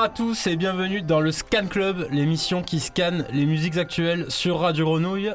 [0.00, 4.24] Bonsoir à tous et bienvenue dans le Scan Club, l'émission qui scanne les musiques actuelles
[4.30, 5.34] sur Radio Grenouille.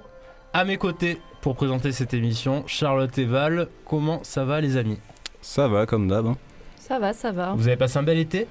[0.54, 3.68] À mes côtés, pour présenter cette émission, Charlotte et Val.
[3.86, 4.98] Comment ça va les amis?
[5.40, 6.38] Ça va comme d'hab, hein.
[6.78, 7.54] Ça va, ça va.
[7.54, 8.48] Vous avez passé un bel été?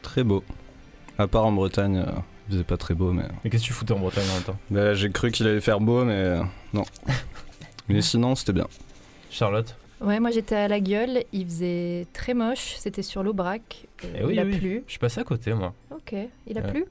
[0.00, 0.42] Très beau.
[1.18, 2.12] À part en Bretagne, euh,
[2.48, 3.24] il faisait pas très beau, mais.
[3.44, 4.58] Mais qu'est-ce que tu foutais en Bretagne en même temps?
[4.70, 6.84] Bah, j'ai cru qu'il allait faire beau, mais euh, non.
[7.90, 8.68] mais sinon, c'était bien.
[9.28, 9.76] Charlotte?
[10.00, 13.86] Ouais, moi j'étais à la gueule, il faisait très moche, c'était sur l'Aubrac.
[14.04, 14.56] euh, Eh oui, il a oui.
[14.58, 14.82] plu.
[14.86, 15.74] Je suis passé à côté moi.
[15.90, 16.14] Ok,
[16.46, 16.70] il a Ouais.
[16.70, 16.84] plu?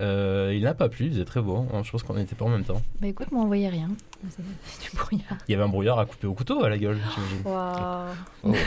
[0.00, 1.66] Euh, il n'a pas plu, il faisait très beau.
[1.72, 2.80] hein, Je pense qu'on n'était pas en même temps.
[3.00, 3.90] Bah écoute, moi on voyait rien.
[4.82, 5.38] Du brouillard.
[5.46, 7.42] Il y avait un brouillard à couper au couteau à la gueule, j'imagine.
[7.44, 8.54] Waouh.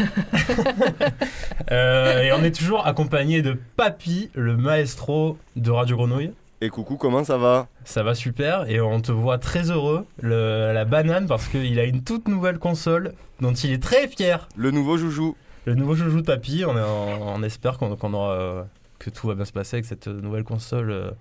[1.72, 6.32] Euh, et on est toujours accompagné de Papy, le maestro de Radio Grenouille.
[6.62, 7.68] Et coucou, comment ça va?
[7.86, 11.84] Ça va super et on te voit très heureux, le- la banane, parce qu'il a
[11.86, 14.48] une toute nouvelle console dont il est très fier.
[14.58, 15.36] Le nouveau joujou.
[15.66, 18.64] Le nouveau joujou de Papy, on, est en- on espère qu'on aura, euh,
[19.00, 21.12] que tout va bien se passer avec cette nouvelle console euh,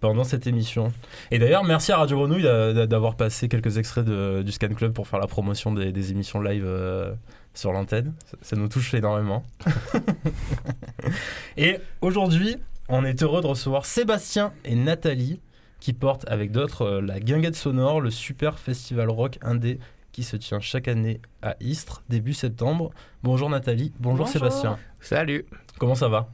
[0.00, 0.92] pendant cette émission.
[1.30, 4.68] Et d'ailleurs, merci à Radio Grenouille d'a- d'a- d'avoir passé quelques extraits de- du Scan
[4.74, 7.12] Club pour faire la promotion des, des émissions live euh,
[7.54, 8.14] sur l'antenne.
[8.30, 9.42] Ça, ça nous touche énormément.
[11.56, 12.56] et aujourd'hui,
[12.88, 15.40] on est heureux de recevoir Sébastien et Nathalie
[15.80, 19.78] qui portent avec d'autres euh, la Guinguette Sonore, le super festival rock indé
[20.12, 22.90] qui se tient chaque année à Istres, début septembre.
[23.22, 24.28] Bonjour Nathalie, bonjour, Bonjour.
[24.32, 24.78] Sébastien.
[25.00, 25.46] Salut.
[25.78, 26.28] Comment ça va?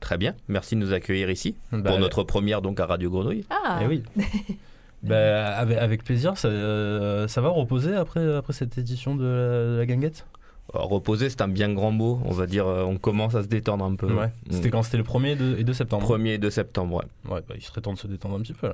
[0.00, 0.34] Très bien.
[0.48, 3.44] Merci de nous accueillir ici Bah, pour notre première donc à Radio Grenouille.
[3.50, 4.02] Ah Eh oui.
[5.02, 9.72] Bah, avec, avec plaisir, ça, euh, ça va reposer après, après cette édition de la,
[9.72, 10.26] de la Guinguette?
[10.72, 12.20] Reposer, c'est un bien grand mot.
[12.24, 14.06] On va dire, euh, on commence à se détendre un peu.
[14.12, 14.26] Ouais.
[14.26, 14.52] Mm.
[14.52, 17.32] C'était quand C'était le 1er et 2, et 2 septembre 1er et 2 septembre, ouais.
[17.32, 18.72] Ouais, bah, il serait temps de se détendre un petit peu là.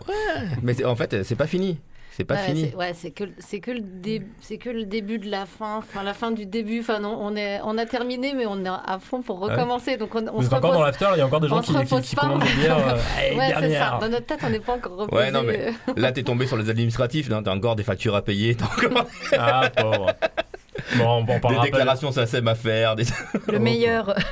[0.62, 1.78] Mais c'est- en fait, c'est pas fini.
[2.12, 2.68] C'est pas Ouais, fini.
[2.70, 3.82] c'est- Ouais, c'est que c'est que le
[4.40, 6.80] c'est que le début de la fin, enfin la fin du début.
[6.80, 9.98] Enfin non, on est on a terminé, mais on est à fond pour ouais recommencer.
[9.98, 11.58] Donc on, on Vous se êtes encore dans l'after, il y a encore des gens
[11.58, 12.22] on qui, se qui, qui pas.
[12.22, 12.78] commandent des bières.
[12.78, 12.96] euh,
[13.36, 13.98] Ouais, c'est ça.
[14.00, 15.22] Dans notre tête, on n'est pas encore reposé.
[15.24, 17.28] Ouais, non, mais- Là, t'es tombé sur les administratifs.
[17.28, 18.56] non, T'as encore des factures à payer.
[18.62, 19.04] Encore
[19.38, 20.06] Ah, pauvre.
[20.98, 22.96] Bon, on, on des déclarations SACEM à faire.
[22.96, 23.04] Des...
[23.50, 24.14] Le meilleur.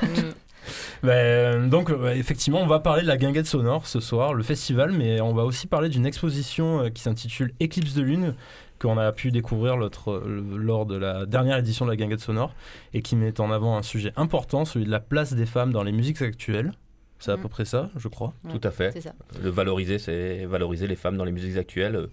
[1.03, 4.41] Bah, euh, donc, euh, effectivement, on va parler de la guinguette sonore ce soir, le
[4.41, 8.33] festival, mais on va aussi parler d'une exposition euh, qui s'intitule Éclipse de Lune,
[8.79, 12.55] qu'on a pu découvrir lors de la dernière édition de la guinguette sonore,
[12.95, 15.83] et qui met en avant un sujet important, celui de la place des femmes dans
[15.83, 16.71] les musiques actuelles.
[17.19, 17.43] C'est à Mhm.
[17.43, 18.33] peu près ça, je crois.
[18.49, 18.99] Tout à fait.
[18.99, 19.13] Ça.
[19.43, 22.07] Le valoriser, c'est valoriser les femmes dans les musiques actuelles, euh,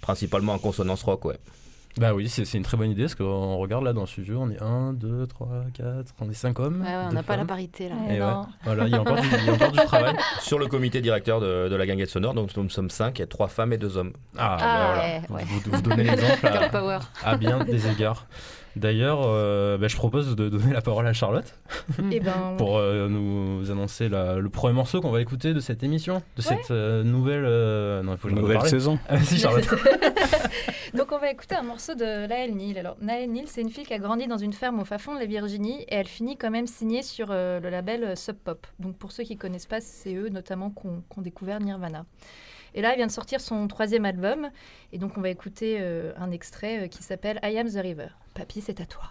[0.00, 1.38] principalement en consonance rock, ouais.
[1.98, 4.50] Bah oui, c'est une très bonne idée, parce qu'on regarde là dans le studio, on
[4.50, 6.80] est 1, 2, 3, 4, on est 5 hommes.
[6.80, 7.96] Ouais, ouais, on n'a pas la parité là.
[8.08, 8.26] Eh Et ouais.
[8.64, 10.14] Voilà, il y a encore du, y a encore du travail.
[10.40, 13.24] Sur le comité directeur de, de la Guinguette Sonore, donc nous sommes cinq, il y
[13.24, 14.12] a trois femmes et deux hommes.
[14.36, 15.02] Ah, bah Ah, voilà.
[15.02, 15.44] ouais, ouais.
[15.64, 18.26] Vous, vous donnez l'exemple à, à bien des égards.
[18.78, 21.54] D'ailleurs, euh, bah, je propose de donner la parole à Charlotte
[22.10, 25.82] Et ben, pour euh, nous annoncer la- le premier morceau qu'on va écouter de cette
[25.82, 27.44] émission, de cette euh, nouvelle.
[27.44, 28.98] euh, Non, il faut que je me Nouvelle saison.
[29.08, 29.68] Ah, si, Charlotte.
[30.94, 32.78] Donc on va écouter un morceau de Naël Neal.
[32.78, 35.14] Alors Naël Neal, c'est une fille qui a grandi dans une ferme au fin fond
[35.14, 38.66] de la Virginie et elle finit quand même signée sur euh, le label Sub Pop.
[38.78, 42.04] Donc pour ceux qui connaissent pas, c'est eux notamment qui ont qui ont découvert Nirvana.
[42.78, 44.50] Et là, elle vient de sortir son troisième album
[44.92, 48.06] et donc on va écouter euh, un extrait euh, qui s'appelle I Am the River.
[48.34, 49.02] Papy, c'est à toi.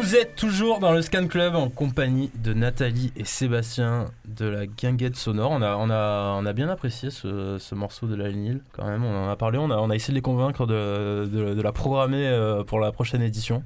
[0.00, 4.66] Vous êtes toujours dans le Scan Club en compagnie de Nathalie et Sébastien de la
[4.66, 5.50] Guinguette Sonore.
[5.50, 8.86] On a, on a, on a bien apprécié ce, ce morceau de la Nil quand
[8.86, 9.04] même.
[9.04, 11.62] On en a parlé, on a, on a essayé de les convaincre de, de- de
[11.62, 13.64] la programmer euh, pour la prochaine édition.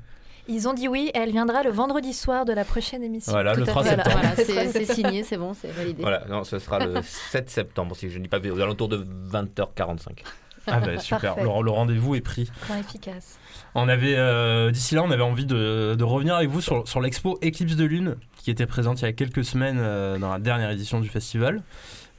[0.49, 3.31] Ils ont dit oui, elle viendra le vendredi soir de la prochaine émission.
[3.33, 3.89] Voilà, le Tout à 3 fait.
[3.91, 4.17] septembre.
[4.21, 4.37] Voilà,
[4.73, 6.03] c'est signé, c'est bon, c'est validé.
[6.03, 6.95] Voilà, non, ce sera le
[7.31, 10.23] 7 septembre, si je ne dis pas aux alentours de 20h45.
[10.67, 12.51] Ah bah super, le, le rendez-vous est pris.
[12.67, 13.39] Point efficace.
[13.75, 17.01] On avait euh, d'ici là, on avait envie de, de revenir avec vous sur, sur
[17.01, 20.39] l'expo Éclipse de Lune qui était présente il y a quelques semaines euh, dans la
[20.39, 21.63] dernière édition du festival.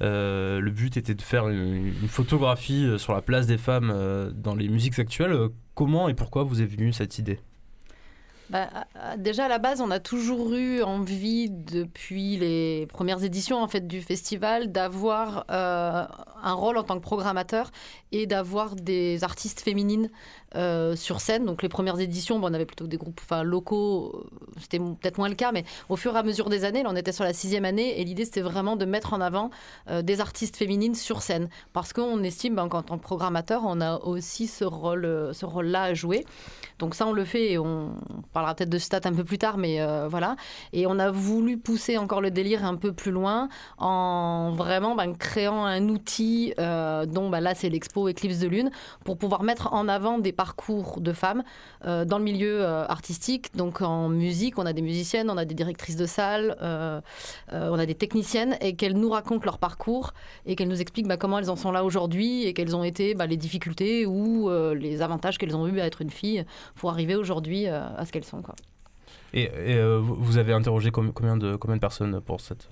[0.01, 3.94] Euh, le but était de faire une, une photographie sur la place des femmes
[4.36, 5.38] dans les musiques actuelles.
[5.75, 7.40] Comment et pourquoi vous est venue cette idée?
[8.54, 8.70] Bah,
[9.18, 13.88] déjà à la base, on a toujours eu envie depuis les premières éditions en fait
[13.88, 16.06] du festival d'avoir euh,
[16.44, 17.72] un rôle en tant que programmateur
[18.12, 20.12] et d'avoir des artistes féminines
[20.56, 21.46] euh, sur scène.
[21.46, 25.30] Donc les premières éditions, bon, on avait plutôt des groupes locaux, euh, c'était peut-être moins
[25.30, 27.33] le cas, mais au fur et à mesure des années, là on était sur la
[27.33, 29.50] sixième année et l'idée c'était vraiment de mettre en avant
[29.90, 33.81] euh, des artistes féminines sur scène parce qu'on estime ben, qu'en tant que programmateur, on
[33.81, 36.26] a aussi ce rôle, ce rôle-là à jouer.
[36.80, 37.95] Donc ça, on le fait et on
[38.33, 40.36] parlera peut-être de stats un peu plus tard, mais voilà.
[40.74, 45.16] Et on a voulu pousser encore le délire un peu plus loin en vraiment ben,
[45.16, 48.72] créant un outil dont ben, là c'est l'expo Eclipse de Lune
[49.06, 51.44] pour pouvoir mettre en avant des parcours de femmes
[51.85, 53.45] euh, dans le milieu euh, artistique.
[53.56, 57.00] Donc en musique, on a des musiciennes, on a des directrices de salle, euh,
[57.76, 60.07] on a des techniciennes et qu'elles nous racontent leur parcours
[60.45, 63.06] et qu'elles nous expliquent ben, comment elles en sont là aujourd'hui et quelles ont été
[63.16, 64.26] ben, les difficultés ou
[64.85, 66.44] les avantages qu'elles ont eu à être une fille
[66.76, 68.42] pour arriver aujourd'hui à ce qu'elles sont.
[68.42, 68.56] Quoi.
[69.33, 69.50] Et,
[70.02, 72.68] vous avez interrogé com- combien de, combien de personnes pour cette...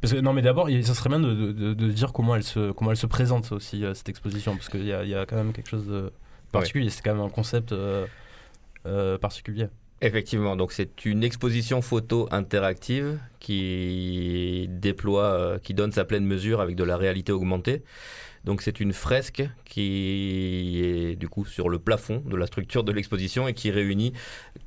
[0.00, 2.90] Parce que, non mais d'abord, ça serait bien de, de- dire comment elle se, comment
[2.90, 5.86] elle se présente aussi, cette exposition, parce qu'il y y a quand même quelque chose
[5.86, 6.12] de
[6.50, 8.06] particulier, c'est quand même un concept euh,
[8.86, 9.68] euh, particulier.
[10.02, 16.62] Effectivement, donc c'est une exposition photo interactive qui déploie, euh, qui donne sa pleine mesure
[16.62, 17.82] avec de la réalité augmentée.
[18.44, 22.92] Donc c'est une fresque qui est du coup sur le plafond de la structure de
[22.92, 24.14] l'exposition et qui réunit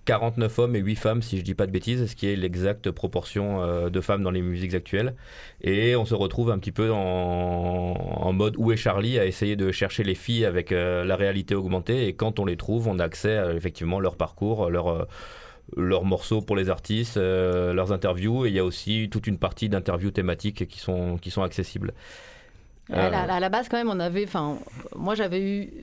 [0.06, 2.92] 49 hommes et 8 femmes, si je dis pas de bêtises, ce qui est l'exacte
[2.92, 5.16] proportion euh, de femmes dans les musiques actuelles.
[5.62, 9.72] Et on se retrouve un petit peu en, mode où est Charlie à essayer de
[9.72, 12.08] chercher les filles avec euh, la réalité augmentée.
[12.08, 15.06] Et quand on les trouve, on a accès à effectivement leur parcours, euh,
[15.78, 19.70] leurs morceaux pour les artistes, leurs interviews, et il y a aussi toute une partie
[19.70, 21.94] d'interviews thématiques qui sont, qui sont accessibles.
[22.92, 24.26] À, la, à la base, quand même, on avait.
[24.26, 24.58] Enfin,
[24.96, 25.74] moi, j'avais eu.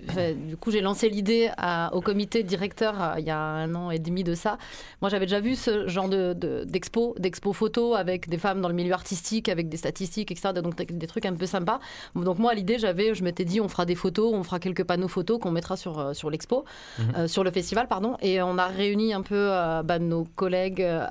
[0.47, 1.51] du coup, j'ai lancé l'idée
[1.93, 4.59] au comité directeur euh, il y a un an et demi de ça.
[5.01, 8.69] Moi, j'avais déjà vu ce genre de, de- d'expo, d'expo photo avec des femmes dans
[8.69, 10.53] le milieu artistique, avec des statistiques, etc.
[10.63, 11.81] Donc, des, trucs un peu sympas.
[12.15, 15.09] Donc, moi, l'idée, j'avais, je m'étais dit, on fera des photos, on fera quelques panneaux
[15.09, 16.65] photos qu'on mettra sur, euh, sur l'expo,
[16.99, 17.05] Mhm.
[17.17, 18.19] euh, sur le festival, pardon.
[18.21, 21.03] Et on a réuni un peu euh, bah, nos collègues euh,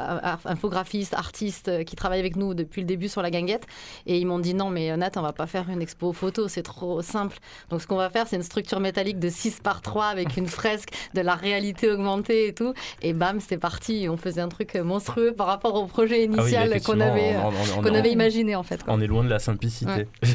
[0.46, 3.65] infographistes, artistes qui travaillent avec nous depuis le début sur la guinguette.
[4.05, 6.63] Et ils m'ont dit non, mais Nat, on va pas faire une expo photo, c'est
[6.63, 7.38] trop simple.
[7.69, 10.48] Donc ce qu'on va faire, c'est une structure métallique de 6 par 3 avec une
[10.48, 12.74] fresque, de la réalité augmentée et tout.
[13.01, 14.07] Et bam, c'était parti.
[14.09, 17.81] On faisait un truc monstrueux par rapport au projet Ah oui, initial qu'on avait, euh,
[17.81, 18.83] qu'on imaginé en fait.
[18.83, 18.93] quoi.
[18.93, 19.91] On est loin de la simplicité.
[19.91, 20.07] Ouais.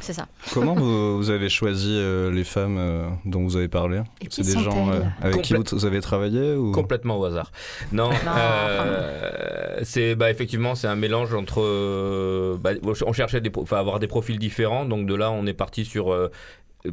[0.00, 0.26] C'est ça.
[0.52, 4.02] Comment vous, vous avez choisi euh, les femmes euh, dont vous avez parlé?
[4.30, 6.72] C'est des gens euh, avec qui vous, avez travaillé ou...
[6.72, 7.50] Complètement au hasard.
[7.92, 11.60] Non, Non, euh, c'est bah, effectivement c'est un mélange entre.
[11.62, 15.84] euh, bah, on cherchait des, avoir des profils différents, donc de là on est parti
[15.84, 16.14] sur.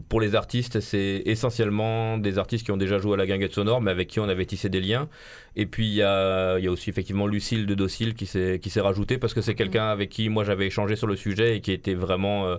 [0.10, 3.80] Pour les artistes, c'est essentiellement des artistes qui ont déjà joué à la guinguette sonore,
[3.80, 5.08] mais avec qui on avait tissé des liens.
[5.56, 8.82] Et puis il y a, il y a aussi effectivement Lucille de Docile qui s'est
[8.82, 11.72] rajoutée parce que c'est quelqu'un avec qui moi j'avais échangé sur le sujet et qui
[11.72, 12.58] était vraiment euh,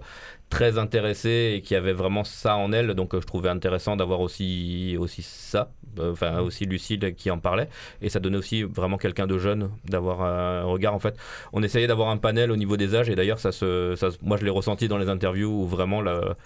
[0.49, 2.95] très intéressé et qui avait vraiment ça en elle.
[2.95, 7.39] Donc euh, je trouvais intéressant d'avoir aussi aussi ça, Euh, enfin aussi Lucille qui en
[7.41, 7.69] parlait.
[8.01, 10.95] Et ça donnait aussi vraiment quelqu'un de jeune d'avoir un regard.
[10.95, 11.17] En fait,
[11.53, 14.19] on essayait d'avoir un panel au niveau des âges et d'ailleurs ça se, ça se-
[14.23, 16.37] moi je l'ai ressenti dans les interviews où vraiment la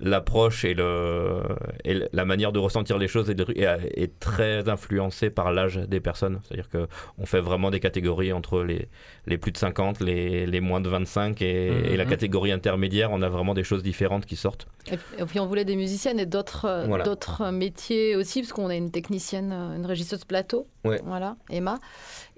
[0.00, 1.40] l'approche et, le,
[1.84, 5.76] et la manière de ressentir les choses est, de- est- est très influencée par l'âge
[5.76, 6.40] des personnes.
[6.44, 8.88] C'est-à-dire qu'on fait vraiment des catégories entre les,
[9.26, 11.84] les plus de 50, les, les moins de 25 et, Mhm.
[11.86, 13.10] et la catégorie intermédiaire.
[13.12, 14.66] On a vraiment des choses différentes qui sortent.
[14.90, 17.04] Et puis- on voulait des musiciennes et d'autres euh, Voilà.
[17.04, 21.00] d'autres métiers aussi, parce qu'on a une technicienne, euh, une régisseuse plateau, Ouais.
[21.04, 21.78] voilà, Emma.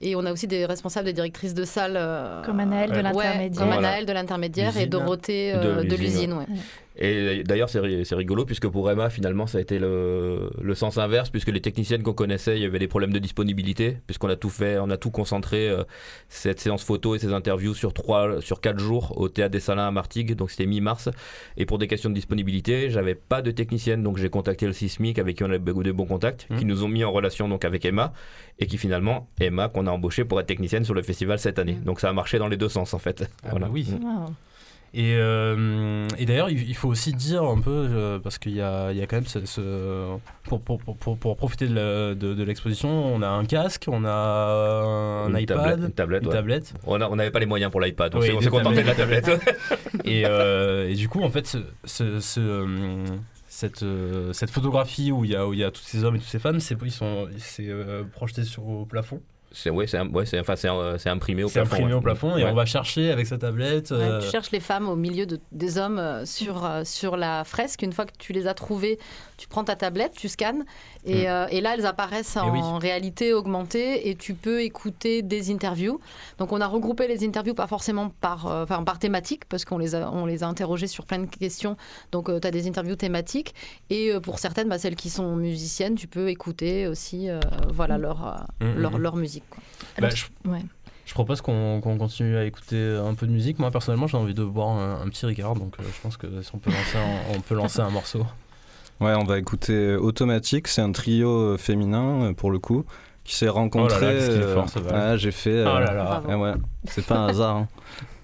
[0.00, 1.94] Et on a aussi des responsables, des directrices de salle.
[1.96, 2.96] euh, Comme Anaëlle de.
[2.96, 3.58] Ouais, l'intermédiaire.
[3.66, 4.04] comme Voilà.
[4.04, 4.86] De l'intermédiaire et.
[4.86, 6.32] Dorothée De euh, de l'usine, l'usine.
[6.34, 6.46] ouais.
[7.00, 10.74] Et d'ailleurs, c'est ri- c'est rigolo puisque pour Emma, finalement, ça a été le, le
[10.74, 14.28] sens inverse puisque les techniciennes qu'on connaissait, il y avait des problèmes de disponibilité puisqu'on
[14.28, 15.84] a tout fait, on a tout concentré euh,
[16.28, 19.86] cette séance photo et ces interviews sur trois, sur quatre jours au théâtre des Salins
[19.86, 21.08] à Martigues, donc c'était mi-mars.
[21.56, 25.18] Et pour des questions de disponibilité, j'avais pas de technicienne, donc j'ai contacté le Sismic
[25.18, 26.68] avec qui on avait de bons contacts, qui Mhm.
[26.70, 28.12] nous ont mis en relation donc avec Emma
[28.58, 31.74] et qui finalement Emma qu'on a embauché pour être technicienne sur le festival cette année.
[31.84, 33.24] Donc ça a marché dans les deux sens en fait.
[33.44, 33.66] Ah Voilà.
[33.66, 33.86] bah oui.
[34.02, 34.32] Wow.
[34.94, 38.60] Et, euh, et d'ailleurs, il faut aussi dire un peu, euh, parce qu'il y y
[38.62, 39.44] a quand même ce.
[39.44, 44.10] ce- pour, pour, pour, pour- profiter de l'exposition, on a un casque, on a
[45.26, 46.34] un Une iPad, tablette, une tablette, une ouais.
[46.34, 46.74] tablette.
[46.86, 48.86] On n'avait pas les moyens pour l'iPad, on Oui, s'est- on des s'est contenté de
[48.86, 49.28] la tablette.
[50.06, 53.04] et, euh, et du coup, en fait, ce, ce- ce,
[53.46, 53.84] cette,
[54.32, 56.28] cette photographie où il y, a, où il y a tous ces hommes et toutes
[56.28, 57.68] ces femmes, c'est ils sont- c'est
[58.12, 59.20] projeté sur au plafond.
[59.50, 61.74] C'est ouais, c'est ouais, c'est enfin, c'est c'est imprimé au C'est plafond.
[61.76, 61.98] imprimé ouais.
[61.98, 62.50] au plafond et Ouais.
[62.50, 63.90] on va chercher avec sa tablette.
[63.90, 67.16] Ouais, euh, tu cherches les femmes au milieu de- des hommes euh, sur, euh, sur
[67.16, 67.82] la fresque.
[67.82, 68.98] Une fois que tu les as trouvées,
[69.38, 70.64] tu prends ta tablette, tu scannes,
[71.06, 71.26] et, Mm.
[71.28, 72.60] euh, et là, elles apparaissent en oui.
[72.80, 75.98] réalité augmentée, et tu peux écouter des interviews.
[76.38, 79.78] Donc, on a regroupé les interviews, pas forcément par, euh, enfin, par thématique, parce qu'on
[79.78, 81.76] les a, on les a interrogées sur plein de questions.
[82.12, 83.54] Donc, tu as des interviews thématiques,
[83.90, 87.40] et euh, pour certaines, bah, celles qui sont musiciennes, tu peux écouter aussi euh,
[87.72, 88.32] voilà, leur, euh,
[88.66, 89.02] Mm, leur, mm.
[89.02, 89.37] leur musique.
[89.50, 89.58] Quoi.
[89.98, 90.62] bah, Alors, je, ouais.
[91.06, 93.58] je propose qu'on continue à écouter un peu de musique.
[93.58, 96.42] Moi, personnellement, j'ai envie de boire un, un petit Ricard, donc euh, je pense que
[96.42, 98.24] si on peut lancer un, on peut lancer un morceau.
[99.00, 102.84] Ouais, on va écouter euh, Automatique, c'est un trio euh, féminin pour le coup
[103.24, 104.18] qui s'est rencontré.
[104.56, 105.50] Oh euh, j'ai fait.
[105.50, 106.36] euh, Oh là là.
[106.38, 106.52] Ouais,
[106.90, 107.56] c'est pas un hasard.
[107.56, 107.68] hein.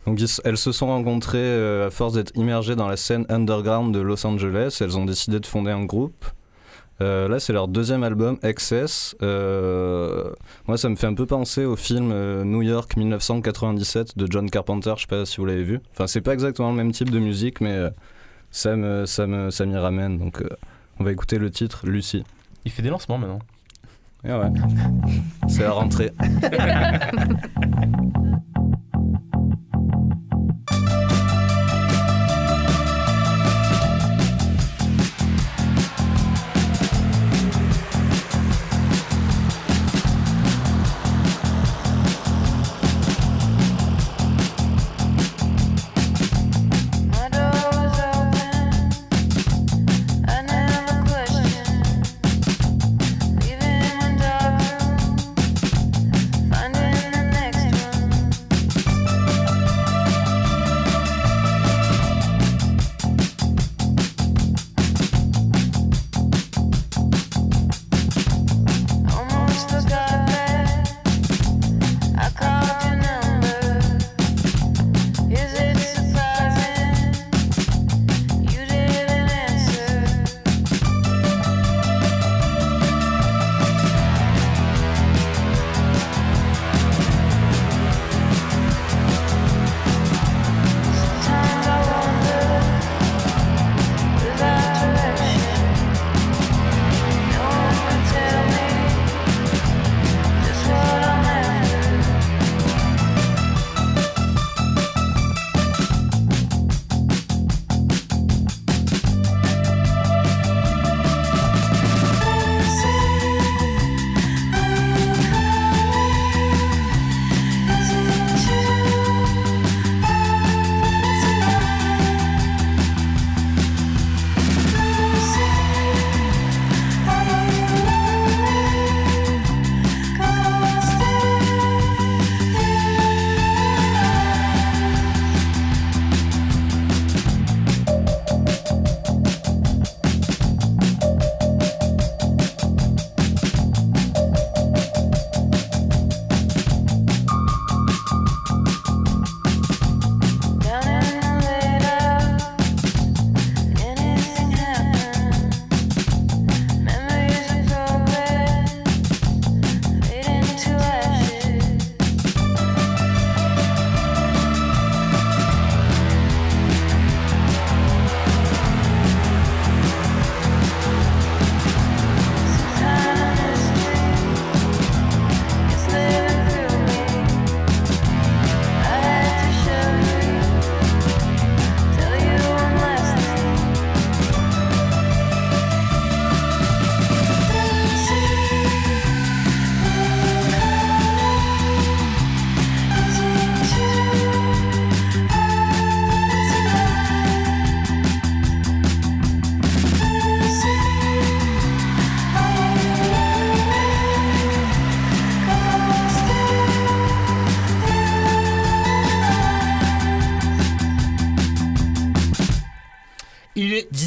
[0.07, 3.95] Donc ils elles se sont rencontrées euh, à force d'être immergées dans la scène underground
[3.95, 4.79] de Los Angeles.
[4.81, 6.25] Elles ont décidé de fonder un groupe.
[7.01, 9.17] Euh, là, c'est leur deuxième album, Excess.
[9.23, 10.31] Euh,
[10.67, 14.49] moi, ça me fait un peu penser au film euh, New York 1997 de John
[14.49, 14.95] Carpenter.
[14.97, 15.81] Je sais pas si vous l'avez vu.
[15.93, 17.91] Enfin, c'est pas exactement le même type de musique, mais euh,
[18.51, 20.19] ça me, ça me, ça m'y ramène.
[20.19, 20.49] Donc, euh,
[21.01, 22.25] on va écouter le titre, Lucie.
[22.65, 23.41] Il fait des lancements maintenant.
[24.25, 24.53] Et ouais,
[25.49, 26.13] c'est la rentrée.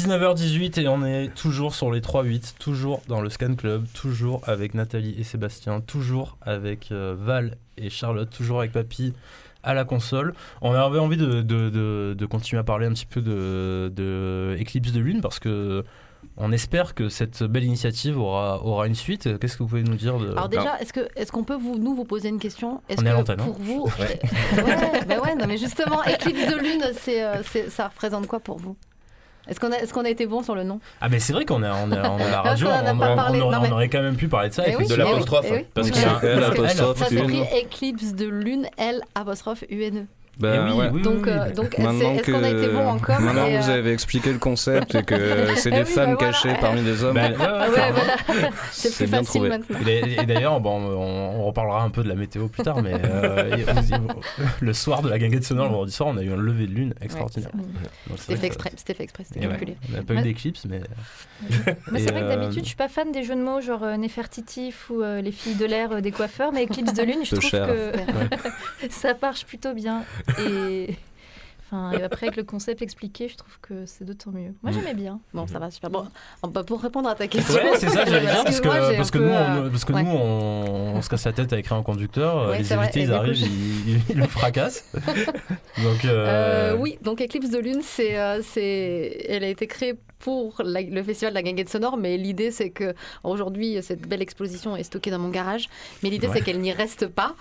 [0.08, 4.74] 19h18 et on est toujours sur les 3-8, toujours dans le Scan Club, toujours avec
[4.74, 9.12] Nathalie et Sébastien, toujours avec euh, Val et Charlotte, toujours avec Papy
[9.62, 10.34] à la console.
[10.62, 14.56] On avait envie de, de- de- de continuer à parler un petit peu de, de
[14.60, 15.84] Eclipse de Lune parce que
[16.36, 19.38] on espère que cette belle initiative aura, aura une suite.
[19.38, 20.30] Qu'est-ce que vous pouvez nous dire de...
[20.32, 22.80] Alors déjà, est-ce que est-ce qu'on peut vous nous vous poser une question?
[22.88, 23.44] Est-ce On est à que l'antenne, hein.
[23.44, 24.18] pour vous, Ouais.
[24.62, 28.58] ouais, bah ouais, non mais justement, éclipse de lune, euh, c'est- ça représente quoi pour
[28.58, 28.76] vous?
[29.48, 30.78] Est-ce qu'on a qu'on a été bon sur le nom?
[31.00, 32.94] Ah mais c'est vrai qu'on est on est- on est à la radio, a on,
[32.96, 33.40] on- parlé.
[33.42, 34.64] on mais- on aurait quand même pu parler de ça.
[34.66, 34.86] Eh oui.
[34.86, 35.46] De oui, l'apostrophe.
[35.50, 35.64] oui.
[35.74, 36.34] Parce que Donc, c'est Voilà.
[36.34, 40.06] un L apostrophe Ça s'écrit éclipse de lune, L apostrophe UNE.
[40.38, 40.88] Bah, Eh oui, ouais.
[40.92, 41.52] oui, Donc, oui, euh, oui.
[41.54, 44.94] donc est-ce qu'on a été bon maintenant et, que vous euh, avez expliqué le concept
[44.94, 46.32] et que c'est Eh des oui, femmes bah voilà.
[46.32, 48.16] cachées parmi des hommes, Bah, ouais, voilà.
[48.70, 49.48] C'est plus bien facile trouvé.
[49.48, 49.78] maintenant.
[49.86, 52.94] Et, et d'ailleurs, bon, on, on reparlera un peu de la météo plus tard, mais
[53.04, 53.64] euh, et
[54.60, 56.72] le soir de la guinguette sonore, le vendredi soir, on a eu un lever de
[56.74, 57.50] lune extraordinaire.
[58.10, 59.76] C'est C'était fait exprès, c'était fait exprès, c'était et ouais, calculé.
[59.90, 60.80] on n'a pas eu d'éclipse, mais.
[61.96, 64.90] Et, c'est vrai que d'habitude, je suis pas fan des jeux de mots genre Néfertitif
[64.90, 67.92] ou les filles de l'air des coiffeurs, mais Eclipse de Lune, je trouve que
[68.90, 70.02] ça marche plutôt bien.
[70.40, 70.96] Et...
[71.70, 74.54] Enfin, et après, avec le concept expliqué, je trouve que c'est d'autant mieux.
[74.62, 74.74] Moi, Mm.
[74.74, 75.20] j'aimais bien.
[75.34, 75.90] Bon, ça va super.
[75.90, 76.06] Bon,
[76.48, 77.56] bah, pour répondre à ta question.
[77.62, 79.70] Ouais, c'est ça, j'allais dire, parce que, moi, j'ai parce que peu, nous, euh, on,
[79.70, 80.02] parce que ouais.
[80.02, 83.02] nous on, on se casse la tête à écrire un conducteur, euh, Ouais, les invités
[83.02, 84.90] ils arrivent, je- ils, ils- ils le fracassent.
[85.84, 89.94] Donc, euh, Euh, oui, donc Eclipse de Lune, c'est, euh, c'est, elle a été créée
[90.18, 94.22] pour la- le festival de la Guinguette Sonore, mais l'idée c'est que aujourd'hui cette belle
[94.22, 95.68] exposition est stockée dans mon garage,
[96.02, 96.34] mais l'idée Ouais.
[96.38, 97.34] c'est qu'elle n'y reste pas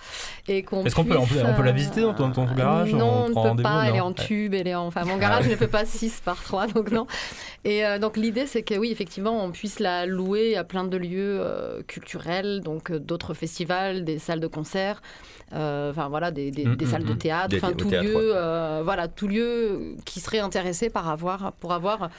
[0.48, 2.46] et qu'on Est-ce qu'on peut- on peut- on peut la euh, visiter dans ton- ton
[2.54, 2.94] garage?
[2.94, 3.86] On Non, on ne peut pas.
[3.88, 4.86] Elle est en tube, elle est en.
[4.88, 5.52] Enfin, mon Ah garage ouais.
[5.52, 7.08] ne fait pas 6 par 3, donc non.
[7.66, 10.98] Et euh, donc l'idée c'est que oui, effectivement, on puisse la louer à plein de
[10.98, 15.02] lieux euh, culturels, donc euh, d'autres festivals, des salles de concert,
[15.54, 17.18] euh, enfin voilà, des, des- Mm, des mm, salles de mm.
[17.18, 18.32] théâtre, enfin tout théâtre, lieu, ouais.
[18.36, 22.10] euh, voilà, tout lieu qui serait intéressé par avoir, pour avoir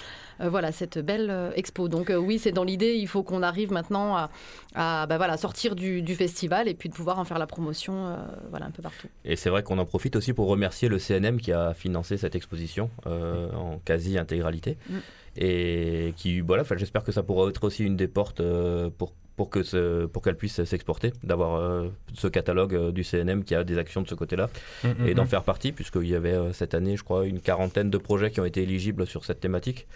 [0.40, 1.88] euh, voilà cette belle euh, expo.
[1.88, 4.30] Donc euh, oui, c'est dans l'idée, il faut qu'on arrive maintenant à,
[4.74, 8.08] à, bah, voilà sortir du, du festival et puis de pouvoir en faire la promotion,
[8.08, 8.16] euh,
[8.50, 9.08] voilà un peu partout.
[9.24, 12.34] Et c'est vrai qu'on en profite aussi pour remercier le CNM qui a financé cette
[12.34, 14.76] exposition euh, en quasi-intégralité.
[14.88, 14.96] Mm.
[15.40, 19.12] Et qui, voilà, enfin, j'espère que ça pourra être aussi une des portes euh, pour,
[19.36, 23.54] pour que ce- pour qu'elle puisse s'exporter, d'avoir euh, ce catalogue euh, du CNM qui
[23.54, 24.48] a des actions de ce côté-là
[24.82, 25.28] mm, et mm, d'en mm.
[25.28, 28.40] faire partie, puisqu'il y avait euh, cette année, je crois, une quarantaine de projets qui
[28.40, 29.86] ont été éligibles sur cette thématique.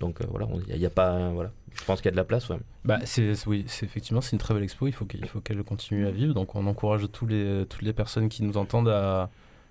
[0.00, 1.10] Donc euh, voilà, il n'y a, pas.
[1.10, 1.50] euh, voilà.
[1.78, 2.48] Je pense qu'il y a de la place.
[2.48, 2.56] ouais.
[2.84, 4.86] Bah, c'est, oui, c'est effectivement c'est une très belle expo.
[4.88, 6.34] Il faut qu'il faut qu'elle continue à vivre.
[6.34, 9.28] Donc on encourage tous les, toutes les personnes qui nous entendent à,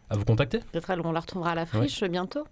[0.09, 0.59] à vous contacter.
[0.71, 2.45] Peut-être on la retrouvera à la friche bientôt.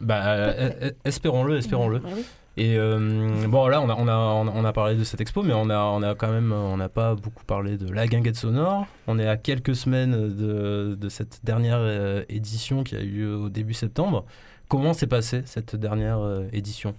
[0.00, 1.98] Bah, euh, euh, espérons-le, espérons-le.
[1.98, 2.24] Ouais, oui.
[2.56, 4.14] Et euh, bon là on a, on, a,
[4.52, 6.88] on a- parlé de cette expo, mais on a, on a quand même on n'a
[6.88, 8.86] pas beaucoup parlé de la guinguette sonore.
[9.06, 13.48] On est à quelques semaines de, de cette dernière édition qui a eu lieu au
[13.50, 14.24] début septembre.
[14.70, 16.94] Comment s'est passée cette dernière euh, édition?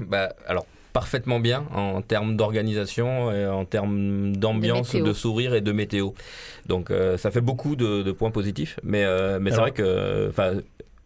[0.00, 5.72] Bah, alors, parfaitement bien en termes d'organisation, et en termes d'ambiance, De sourire et de
[5.72, 6.10] météo.
[6.66, 8.78] Donc, euh, ça fait beaucoup de, de points positifs.
[8.82, 10.30] Mais, euh, mais c'est vrai que.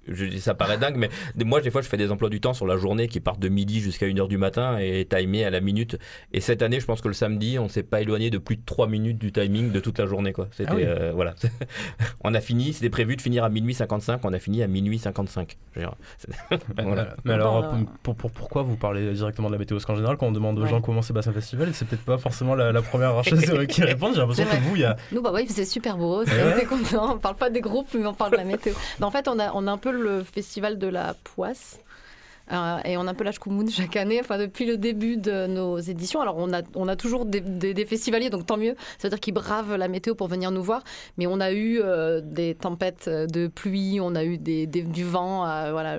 [0.09, 1.09] Je dis ça paraît dingue, mais
[1.45, 3.49] moi, des fois, je fais des emplois du temps sur la journée qui partent de
[3.49, 5.99] midi jusqu'à 1h du matin et timés à la minute.
[6.33, 8.63] Et cette année, je pense que le samedi, on s'est pas éloigné de plus de
[8.65, 10.33] 3 minutes du timing de toute la journée.
[10.33, 10.49] Quoi.
[10.53, 10.83] C'était, Ah oui.
[10.85, 11.35] euh, voilà.
[12.25, 14.99] on a fini, c'était prévu de finir à minuit 55, on a fini à minuit
[14.99, 15.57] 55.
[15.75, 17.03] Je veux dire, c'est- Voilà.
[17.03, 17.71] Euh, Mais alors euh,
[18.03, 19.77] pour, pour- pourquoi vous parlez directement de la météo?
[19.77, 20.69] Parce qu'en général quand on demande aux Ouais.
[20.69, 23.83] gens comment s'est passé un festival, c'est peut-être pas forcément la, la première archeuse qui
[23.83, 24.13] répond.
[24.13, 26.25] J'ai l'impression C'est que vous il y a Nous, bah oui, c'est super beau.
[26.25, 26.53] C'est ouais.
[26.55, 27.15] on était content.
[27.15, 28.73] On parle pas des groupes, mais on parle de la météo.
[28.99, 31.81] Mais en fait, on a, on a un peu le festival de la poisse.
[32.53, 35.47] Euh, et on a un peu la Shkumun chaque année, enfin depuis le début de
[35.47, 36.21] nos éditions.
[36.21, 38.75] Alors on a, on a toujours des, des- des festivaliers, donc tant mieux.
[38.99, 40.83] C'est-à-dire qu'ils bravent la météo pour venir nous voir.
[41.17, 45.47] Mais on a eu euh, des tempêtes de pluie, on a eu des, du vent
[45.47, 45.99] euh, voilà,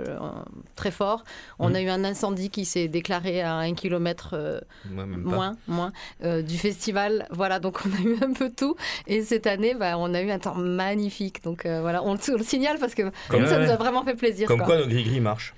[0.76, 1.24] très fort.
[1.60, 1.76] On Mhm.
[1.76, 7.28] a eu un incendie qui s'est déclaré à un kilomètre moins, moins du festival.
[7.32, 8.76] Voilà, donc on a eu un peu tout.
[9.08, 11.44] Et cette année, bah, on a eu un temps magnifique.
[11.44, 13.66] Donc voilà, on, le- on le signale parce que Comme ça ouais.
[13.66, 14.48] nous a vraiment fait plaisir.
[14.48, 14.68] Comme quoi.
[14.68, 15.54] quoi, nos gris-gris marchent.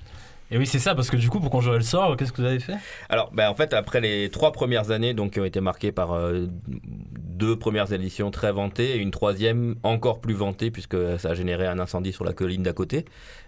[0.49, 2.47] Et oui, c'est ça, parce que du coup, pour conjurer le sort, qu'est-ce que vous
[2.47, 2.75] avez fait?
[3.09, 6.13] Alors, ben, en fait, après les trois premières années, donc, qui ont été marquées par
[6.13, 11.33] euh, deux premières éditions très vantées et une troisième encore plus vantée, puisque ça a
[11.33, 13.03] généré un incendie sur la colline d'à côté,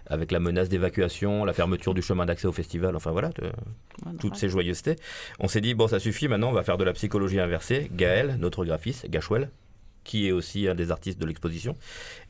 [0.08, 3.50] avec la menace d'évacuation, la fermeture du chemin d'accès au festival, enfin voilà, de-
[4.18, 4.96] toutes ces joyeusetés.
[5.38, 7.90] On s'est dit, bon, ça suffit, maintenant, on va faire de la psychologie inversée.
[7.94, 9.48] Gaël, notre graphiste, Gachwell,
[10.04, 11.76] qui est aussi un des artistes de l'exposition.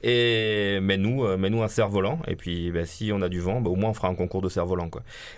[0.03, 2.21] Et mets-nous euh, mets-nous un cerf-volant.
[2.27, 4.43] Et puis, ben, si on a du vent, ben, au moins on fera un concours
[4.43, 4.91] de cerf-volant.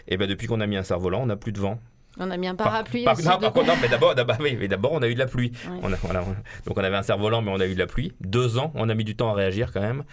[0.08, 1.78] Et ben, depuis qu'on a mis un cerf-volant, on n'a plus de vent.
[2.18, 3.26] On a mis un Par- parapluie par, aussi.
[3.26, 5.26] non, par contre, non, mais d'abord, d'abord, oui, mais d'abord, on a eu de la
[5.26, 5.50] pluie.
[5.66, 5.78] Ouais.
[5.82, 6.20] On a- voilà,
[6.66, 8.12] donc on avait un cerf-volant, mais on a eu de la pluie.
[8.20, 10.04] Deux ans, on a mis du temps à réagir quand même.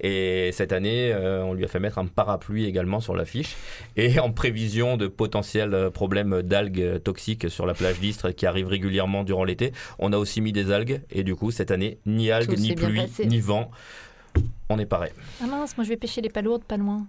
[0.00, 3.56] Et cette année, euh, on lui a fait mettre un parapluie également sur l'affiche.
[3.96, 8.68] Et en prévision de potentiels euh, problèmes d'algues toxiques sur la plage d'Istres qui arrivent
[8.68, 11.02] régulièrement durant l'été, on a aussi mis des algues.
[11.10, 13.70] Et du coup, cette année, ni algues, Tout ni pluie, ni vent.
[14.68, 15.10] On est paré.
[15.42, 17.06] Ah mince, moi je vais pêcher les palourdes pas loin.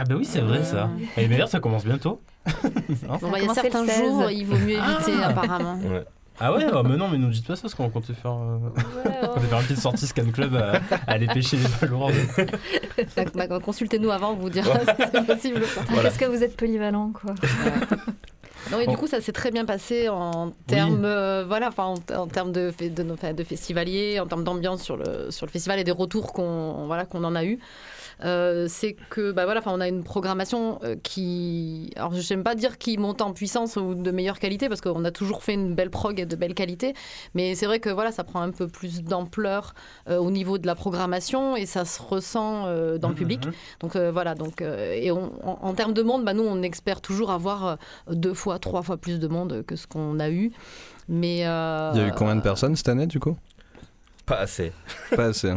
[0.00, 0.88] Ah bah oui, c'est vrai ça.
[1.16, 2.20] Et d'ailleurs, ça commence bientôt.
[2.46, 3.98] Hein Bon, bah, il y a certains 16.
[3.98, 5.74] jours, il vaut mieux éviter apparemment.
[5.84, 6.04] Ouais.
[6.40, 8.58] Ah ouais, ah, mais non, mais nous dites pas ça parce qu'on comptait faire, euh,
[9.22, 12.14] on comptait faire une petite sortie Scan Club à, à aller pêcher les palourdes.
[13.34, 15.62] Bah, Consultez-nous avant, on vous dira si c'est possible.
[15.76, 17.34] Ah, Qu'est-ce que vous êtes polyvalent quoi.
[18.70, 18.92] Non, et Bon.
[18.92, 22.52] du coup, ça s'est très bien passé en termes, euh, voilà, enfin, en, en termes
[22.52, 25.84] de, de, nos- enfin, de festivaliers, en termes d'ambiance sur le, sur le festival et
[25.84, 27.58] des retours qu'on voilà, qu'on en a eu.
[28.24, 32.42] Euh, c'est que bah voilà, enfin, on a une programmation euh, qui, alors je n'aime
[32.42, 35.54] pas dire qui monte en puissance ou de meilleure qualité parce qu'on a toujours fait
[35.54, 36.94] une belle prog et de belle qualité,
[37.34, 39.74] mais c'est vrai que voilà, ça prend un peu plus d'ampleur
[40.08, 43.46] euh, au niveau de la programmation et ça se ressent euh, dans le public.
[43.46, 43.52] Mhm.
[43.80, 46.60] Donc euh, voilà, donc, euh, et on- en, en termes de monde, bah, nous on
[46.62, 47.78] espère toujours avoir
[48.10, 50.50] deux fois, trois fois plus de monde que ce qu'on a eu.
[51.08, 53.36] Mais euh, Il y a eu combien de personnes cette année du coup?
[54.26, 54.72] Pas assez.
[55.16, 55.52] Pas assez.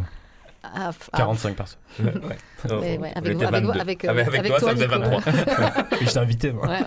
[0.64, 1.80] ah, f- ah, 45 personnes.
[2.00, 2.98] Ouais.
[3.00, 3.80] ouais, avec, vous- avec, vous- 22.
[3.80, 5.00] avec, euh, Avec- toi, toi, ça faisait Nico.
[5.00, 5.22] 23.
[6.02, 6.68] Et je t'ai invité moi.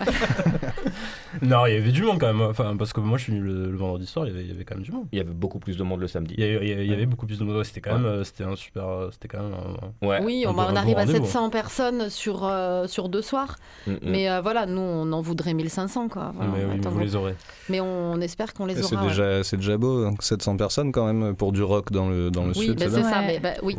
[1.41, 2.41] Non, il y avait du monde quand même.
[2.41, 4.51] Enfin, parce que moi je suis venu le, le vendredi soir, il y, avait, il
[4.51, 5.05] y avait quand même du monde.
[5.11, 6.33] Il y avait beaucoup plus de monde le samedi.
[6.37, 7.61] Il y, avait- il y avait- il y avait beaucoup plus de monde.
[7.65, 9.53] C'était quand même, euh, c'était un super, euh, c'était quand même.
[9.53, 10.19] un- Ouais.
[10.23, 11.25] Oui, Un on, beau- on arrive à rendez-vous.
[11.25, 13.57] 700 personnes sur, euh, sur deux soirs.
[13.85, 13.97] Mm, mm.
[14.03, 16.07] Mais euh, voilà, nous on en voudrait 1500.
[16.07, 16.31] Quoi.
[16.35, 17.35] Voilà, mais on oui, vous les aurez.
[17.69, 19.03] mais on espère qu'on les C'est aura.
[19.03, 19.09] ouais.
[19.09, 22.43] déjà, c'est déjà beau, hein, 700 personnes quand même pour du rock dans le, dans
[22.45, 22.79] le Oui, sud.
[22.79, 23.21] bah, c'est c'est ça.
[23.43, 23.75] Bah, oui,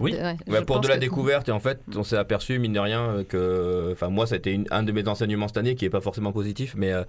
[0.67, 1.01] pour de la que-
[1.49, 3.91] et en fait, on s'est aperçu, mine de rien, euh, que.
[3.93, 6.75] Enfin, moi, c'était une- un de mes enseignements cette année qui n'est pas forcément positif,
[6.77, 7.05] mais, euh,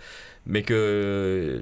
[0.46, 1.62] mais que.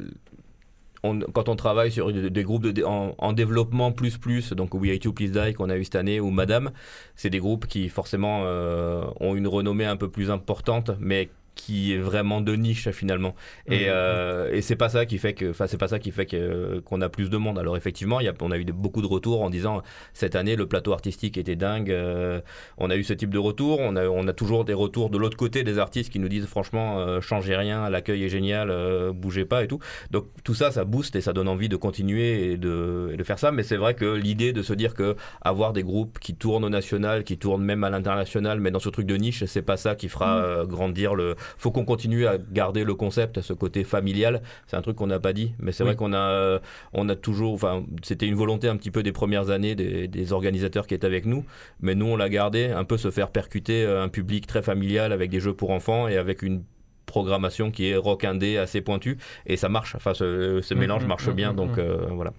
[1.33, 5.13] quand on travaille sur des groupes en, en développement plus plus, donc We Hate You
[5.13, 6.71] Please Die qu'on a eu cette année ou Madame,
[7.15, 11.93] c'est des groupes qui forcément euh, ont une renommée un peu plus importante, mais qui
[11.93, 13.33] est vraiment de niche finalement.
[13.67, 13.83] Et, Mhm.
[13.87, 16.79] euh, et c'est pas ça qui fait que, enfin c'est pas ça qui fait que
[16.81, 17.57] qu'on a plus de monde.
[17.57, 19.81] Alors effectivement, y a, on a eu de- beaucoup de retours en disant
[20.13, 21.91] cette année le plateau artistique était dingue.
[21.91, 22.41] euh,
[22.77, 23.79] on a eu ce type de retour.
[23.79, 26.45] On a, on a toujours des retours de l'autre côté des artistes qui nous disent
[26.45, 29.79] franchement euh, changez rien, l'accueil est génial, euh, bougez pas et tout.
[30.11, 33.23] Donc tout ça, ça booste et ça donne envie de continuer et de, et de
[33.23, 33.51] faire ça.
[33.51, 36.69] Mais c'est vrai que l'idée de se dire que avoir des groupes qui tournent au
[36.69, 39.95] national, qui tournent même à l'international, mais dans ce truc de niche, c'est pas ça
[39.95, 41.35] qui fera euh, grandir le.
[41.57, 44.41] Faut qu'on continue à garder le concept, ce côté familial.
[44.67, 45.89] C'est un truc qu'on n'a pas dit, mais c'est Oui.
[45.89, 46.59] vrai qu'on a, euh,
[46.93, 47.53] on a toujours.
[47.53, 51.07] Enfin, c'était une volonté un petit peu des premières années des, des organisateurs qui étaient
[51.07, 51.45] avec nous,
[51.81, 55.11] mais nous on l'a gardé, un peu se faire percuter euh, un public très familial
[55.11, 56.63] avec des jeux pour enfants et avec une
[57.05, 61.05] programmation qui est rock indé assez pointue et ça marche enfin ce, ce Mhm, mélange
[61.05, 62.33] marche mhm, bien donc euh, voilà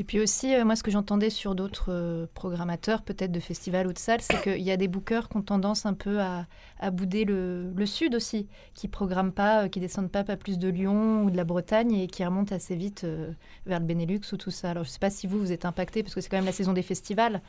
[0.00, 3.86] Et puis aussi, euh, moi, ce que j'entendais sur d'autres euh, programmateurs, peut-être de festivals
[3.86, 6.46] ou de salles, c'est qu'il y a des bookers qui ont tendance un peu à,
[6.90, 11.24] bouder le, sud aussi, qui programment pas, euh, qui descendent pas, pas plus de Lyon
[11.24, 13.30] ou de la Bretagne et qui remontent assez vite euh,
[13.66, 14.70] vers le Benelux ou tout ça.
[14.70, 16.52] Alors, je sais pas si vous, vous êtes impacté, parce que c'est quand même la
[16.52, 17.42] saison des festivals,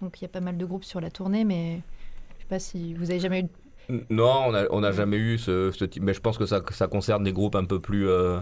[0.00, 1.82] donc il y a pas mal de groupes sur la tournée, mais
[2.38, 6.02] je sais pas si vous avez jamais eu Non, on n'a jamais eu ce, type,
[6.02, 8.40] mais je pense que ça, ça concerne des groupes un peu plus, euh,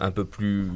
[0.00, 0.66] un peu plus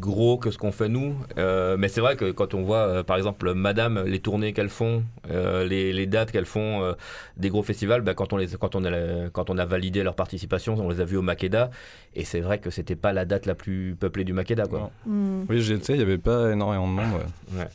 [0.00, 1.14] gros que ce qu'on fait nous.
[1.36, 4.68] Euh, mais c'est vrai que quand on voit, euh, par exemple, Madame, les tournées qu'elles
[4.68, 6.94] font, euh, les, les dates qu'elles font
[7.36, 10.14] des gros festivals, bah, quand, on les, quand, on a, quand on a validé leur
[10.14, 11.70] participation, on les a vus au Makeda,
[12.14, 14.66] et c'est vrai que c'était pas la date la plus peuplée du Makeda.
[14.66, 14.90] Quoi.
[15.06, 15.44] Hmm.
[15.48, 17.20] Oui, il n'y avait pas énormément de monde.
[17.56, 17.68] ouais.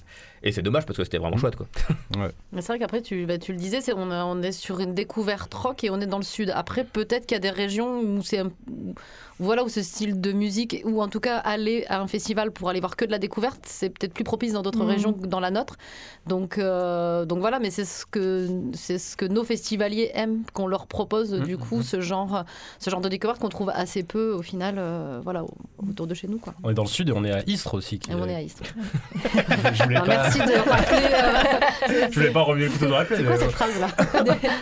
[0.44, 1.56] Et c'est dommage parce que c'était vraiment chouette.
[1.56, 1.68] Quoi.
[2.52, 4.80] Mais c'est vrai qu'après, tu, bah, tu le disais, c'est, on, a- on est sur
[4.82, 6.52] une découverte rock et on est dans le sud.
[6.54, 8.94] Après, peut-être qu'il y a des régions où c'est un- où-
[9.40, 12.70] voilà où ce style de musique, ou en tout cas aller à un festival pour
[12.70, 14.90] aller voir que de la découverte, c'est peut-être plus propice dans d'autres Mhm.
[14.90, 15.76] régions que dans la nôtre.
[16.28, 20.68] Donc, euh, donc voilà, mais c'est ce que c'est ce que nos festivaliers aiment, qu'on
[20.68, 22.46] leur propose du coup ce genre
[22.80, 25.54] ce genre de découverte qu'on trouve assez peu au final, euh, voilà, au-
[25.90, 26.54] autour de chez nous quoi.
[26.64, 27.98] On est dans le sud et on est à Istres aussi.
[28.00, 28.64] qui- Et on est à Istres.
[29.74, 31.94] je voulais pas, merci de rappeler.
[31.94, 33.18] euh, je voulais pas remuer le couteau dans la plaie.
[33.18, 33.88] C'est quoi mais cette phrase là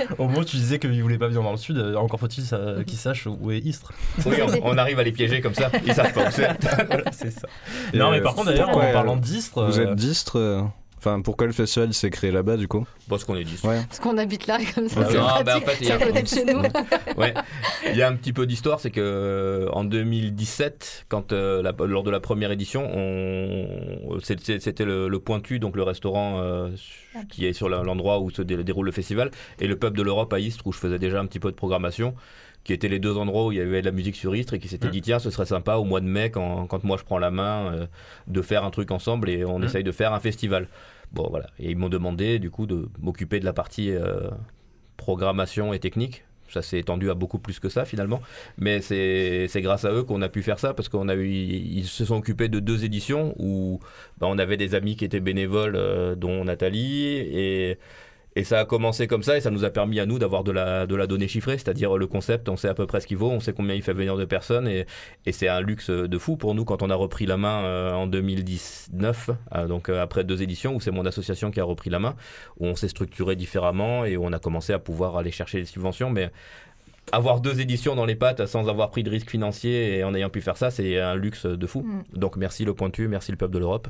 [0.17, 1.77] Au moins, tu disais qu'il voulait pas venir dans le sud.
[1.77, 3.91] euh, Encore faut-il ça- qu'ils sachent où est Istres.
[4.25, 6.47] Oui, on, on arrive à les piéger comme ça, ils savent pas où c'est.
[6.87, 7.47] Voilà, c'est ça.
[7.93, 9.63] Et, non, mais par contre, d'ailleurs, en parlant euh, d'Istres.
[9.65, 10.61] Vous euh, êtes d'Istres euh,
[11.03, 13.63] Enfin, pourquoi le festival s'est créé là-bas du coup Parce qu'on est 10.
[13.63, 13.81] Ouais.
[13.87, 16.61] Parce qu'on habite là comme ça, c'est bah, en fait, y a- de chez nous.
[17.17, 17.33] Ouais,
[17.89, 21.73] il y a un petit peu d'histoire, c'est que euh, en 2017, quand euh, la-
[21.87, 26.69] lors de la première édition, on, c'était le, le Pointu, donc le restaurant euh,
[27.29, 30.31] qui est sur l'endroit où se dé- déroule le festival, et le pub de l'Europe
[30.33, 32.13] à Istres, où je faisais déjà un petit peu de programmation,
[32.63, 34.59] qui étaient les deux endroits où il y avait de la musique sur Istres et
[34.59, 34.91] qui s'étaient Mm.
[34.91, 37.31] dit tiens, ce serait sympa au mois de mai quand, quand moi je prends la
[37.31, 37.85] main euh,
[38.27, 39.63] de faire un truc ensemble et on Mm.
[39.63, 40.67] essaye de faire un festival.
[41.11, 44.29] Bon voilà, et ils m'ont demandé du coup de m'occuper de la partie euh,
[44.97, 46.23] programmation et technique.
[46.49, 48.19] Ça s'est étendu à beaucoup plus que ça finalement,
[48.57, 51.29] mais c'est c'est grâce à eux qu'on a pu faire ça parce qu'on a eu
[51.29, 53.79] ils se sont occupés de deux éditions où
[54.17, 57.77] bah, on avait des amis qui étaient bénévoles, euh, dont Nathalie et
[58.35, 60.51] et ça a commencé comme ça et ça nous a permis à nous d'avoir de
[60.51, 63.17] la, de la donnée chiffrée, c'est-à-dire le concept, on sait à peu près ce qu'il
[63.17, 64.85] vaut, on sait combien il fait venir de personnes et,
[65.25, 67.93] et c'est un luxe de fou pour nous quand on a repris la main euh,
[67.93, 71.89] en 2019, euh, donc euh, après deux éditions où c'est mon association qui a repris
[71.89, 72.15] la main,
[72.59, 75.65] où on s'est structuré différemment et où on a commencé à pouvoir aller chercher des
[75.65, 76.31] subventions, mais
[77.11, 80.29] avoir deux éditions dans les pattes sans avoir pris de risque financier et en ayant
[80.29, 81.81] pu faire ça, c'est un luxe de fou.
[81.81, 82.03] Mm.
[82.17, 83.89] Donc merci le pointu, merci le peuple de l'Europe.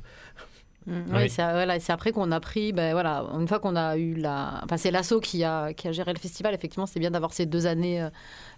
[0.87, 1.17] Mm, Oui.
[1.23, 4.15] oui, c'est voilà, c'est après qu'on a pris, ben voilà, une fois qu'on a eu
[4.15, 6.53] la, enfin c'est l'asso qui a qui a géré le festival.
[6.55, 8.09] Effectivement, c'est bien d'avoir ces deux années, euh,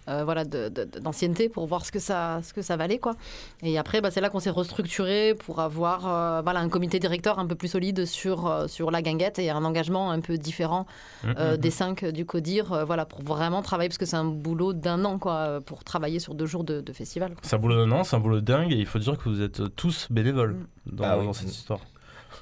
[0.08, 2.98] euh, voilà, de- de- de- d'ancienneté pour voir ce que ça ce que ça valait
[2.98, 3.14] quoi.
[3.62, 7.38] Et après, bah, c'est là qu'on s'est restructuré pour avoir, euh, voilà, un comité directeur
[7.38, 10.86] un peu plus solide sur sur la guinguette et un engagement un peu différent
[11.26, 11.56] euh, Mhm.
[11.58, 15.04] des cinq du CODIR, euh, voilà, pour vraiment travailler parce que c'est un boulot d'un
[15.04, 17.32] an quoi, pour travailler sur deux jours de, de festival.
[17.32, 17.40] quoi.
[17.42, 19.74] C'est un boulot non, c'est un boulot dingue et il faut dire que vous êtes
[19.76, 20.56] tous bénévoles
[20.86, 21.26] dans, Ah oui.
[21.34, 21.80] cette histoire.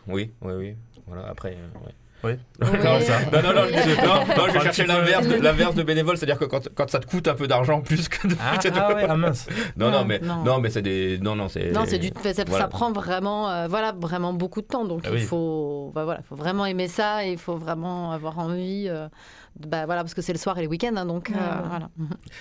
[0.06, 0.76] Oui, oui, oui.
[1.06, 1.50] Voilà, après.
[1.56, 1.92] euh, ouais.
[2.24, 2.34] Oui.
[2.60, 5.82] Non, ça- non, non, non, je, non, non, je Un cherchais l'inverse de, l'inverse de
[5.82, 8.36] bénévole, c'est-à-dire que quand, quand ça te coûte un peu d'argent plus que de.
[8.40, 9.48] Ah, ah ouais, ah mince.
[9.76, 10.44] non, non, Non, mais, non.
[10.44, 10.60] non.
[10.60, 11.18] mais c'est des.
[11.18, 11.72] Non, non, c'est.
[11.72, 14.84] Non, c'est du, ça, prend vraiment, euh, voilà, vraiment beaucoup de temps.
[14.84, 15.22] Donc Ah il oui.
[15.22, 18.86] faut, bah, voilà, faut vraiment aimer ça et il faut vraiment avoir envie.
[18.88, 19.08] euh,
[19.58, 21.68] bah, voilà, parce que c'est le soir et les week-ends, hein, donc euh, Ouais, ouais.
[21.68, 21.88] voilà.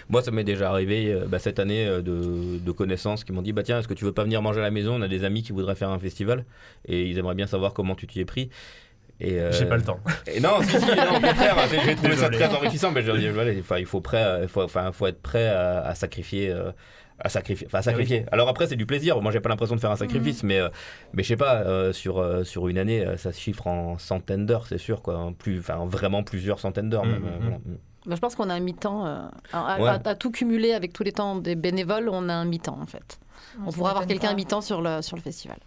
[0.10, 3.42] Moi, ça m'est déjà arrivé euh, bah, cette année euh, de, de connaissances qui m'ont
[3.42, 4.96] dit bah tiens, est-ce que tu veux pas venir manger à la maison?
[4.96, 6.46] On a des amis qui voudraient faire un festival
[6.88, 8.50] et ils aimeraient bien savoir comment tu t'y es pris.
[9.20, 10.00] Et, euh, J'ai pas le temps.
[10.26, 13.30] Et non, si, si, non, au contraire, j'ai trouvé ça très enrichissant, mais je dis,
[13.30, 16.50] voilà, il faut, prêt, il faut, enfin, faut être prêt à, à sacrifier.
[16.50, 16.72] euh,
[17.24, 18.26] à sacrifier, enfin, à sacrifier.
[18.32, 19.22] Alors après, c'est du plaisir.
[19.22, 20.70] Moi, j'ai pas l'impression de faire un sacrifice, mais, euh,
[21.14, 24.46] mais je sais pas, euh, sur, euh, sur une année, ça se chiffre en centaines
[24.46, 25.18] d'heures, c'est sûr, quoi.
[25.18, 27.22] En Plus, enfin, vraiment plusieurs centaines d'heures, même.
[27.22, 27.28] Mhm.
[27.28, 27.58] euh, voilà.
[28.08, 29.20] Bah, je pense qu'on a un mi-temps, euh,
[29.54, 29.90] à, Ouais.
[29.90, 32.88] à- à tout cumuler avec tous les temps des bénévoles, on a un mi-temps en
[32.88, 33.20] fait.
[33.64, 35.58] On ça pourrait avoir quelqu'un mi-temps sur le, sur le festival.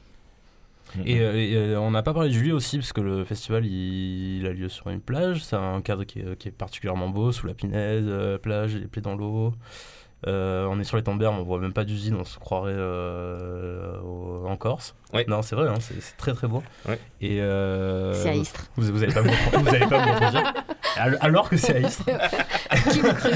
[1.04, 4.46] Et, et, on n'a pas parlé de Julie aussi, parce que le festival il, il
[4.46, 5.44] a lieu sur une plage.
[5.44, 8.04] C'est un cadre qui est, qui est particulièrement beau, sous la pinaise,
[8.42, 9.52] plage, les pieds dans l'eau.
[10.26, 13.98] Euh, on est sur les Berme, on voit même pas d'usine, on se croirait euh,
[14.02, 14.94] au- en Corse.
[15.12, 15.22] Oui.
[15.28, 16.62] Non, c'est vrai, hein, c'est très très beau.
[17.20, 18.64] Et euh, C'est à Istres.
[18.76, 19.28] Vous, vous allez pas me
[20.10, 20.52] contredire.
[20.96, 22.04] Al- Alors que c'est à Istres.
[22.90, 23.30] Qui vous cru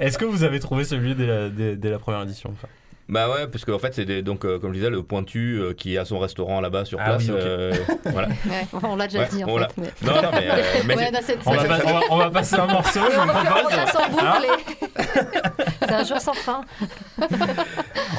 [0.00, 2.68] Est-ce que vous avez trouvé ce lieu dès la, dès- dès la première édition enfin,
[3.08, 5.96] Bah ouais, parce qu'en fait, c'est donc, euh, comme je disais, le pointu euh, qui
[5.96, 7.22] a son restaurant là-bas sur Ah place.
[7.22, 7.72] oui, euh,
[8.06, 8.28] voilà.
[8.46, 9.80] Ouais, on l'a déjà Ouais, dit en on l'a- fait.
[9.80, 9.90] Mais...
[10.02, 10.48] Non, non, mais.
[10.50, 12.56] euh, mais Ouais, c'est- dans cette- on, va Ouais, pas- on va- on va passer
[12.56, 13.74] un morceau, je vous On propose.
[13.76, 14.85] passe en boucle.
[15.80, 16.62] C'est un jour sans fin.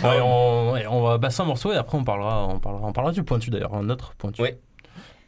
[0.03, 3.23] Ouais, on, va passer un morceau et après on parlera, on parlera, on parlera du
[3.23, 4.41] pointu d'ailleurs, un autre pointu.
[4.41, 4.59] Ouais.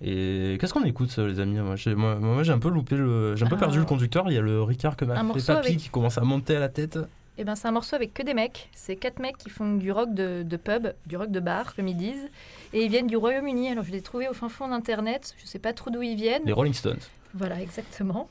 [0.02, 1.60] Et qu'est-ce qu'on écoute, euh, les amis?
[1.60, 3.60] Moi, j'ai, moi, moi, j'ai un peu loupé, le, j'ai un peu Ah.
[3.60, 4.30] perdu le conducteur.
[4.30, 6.56] Il y a le Ricard que m'a fait morceau papy avec- qui commence à monter
[6.56, 6.98] à la tête.
[7.38, 8.70] Et ben c'est un morceau avec que des mecs.
[8.74, 11.88] C'est quatre mecs qui font du rock de, de pub, du rock de bar, comme
[11.88, 12.30] ils disent.
[12.74, 13.72] Et ils viennent du Royaume-Uni.
[13.72, 15.34] Alors je les ai trouvés au fin fond d'internet.
[15.42, 16.44] Je sais pas trop d'où ils viennent.
[16.46, 17.00] Les Rolling Stones.
[17.34, 18.30] Voilà, exactement.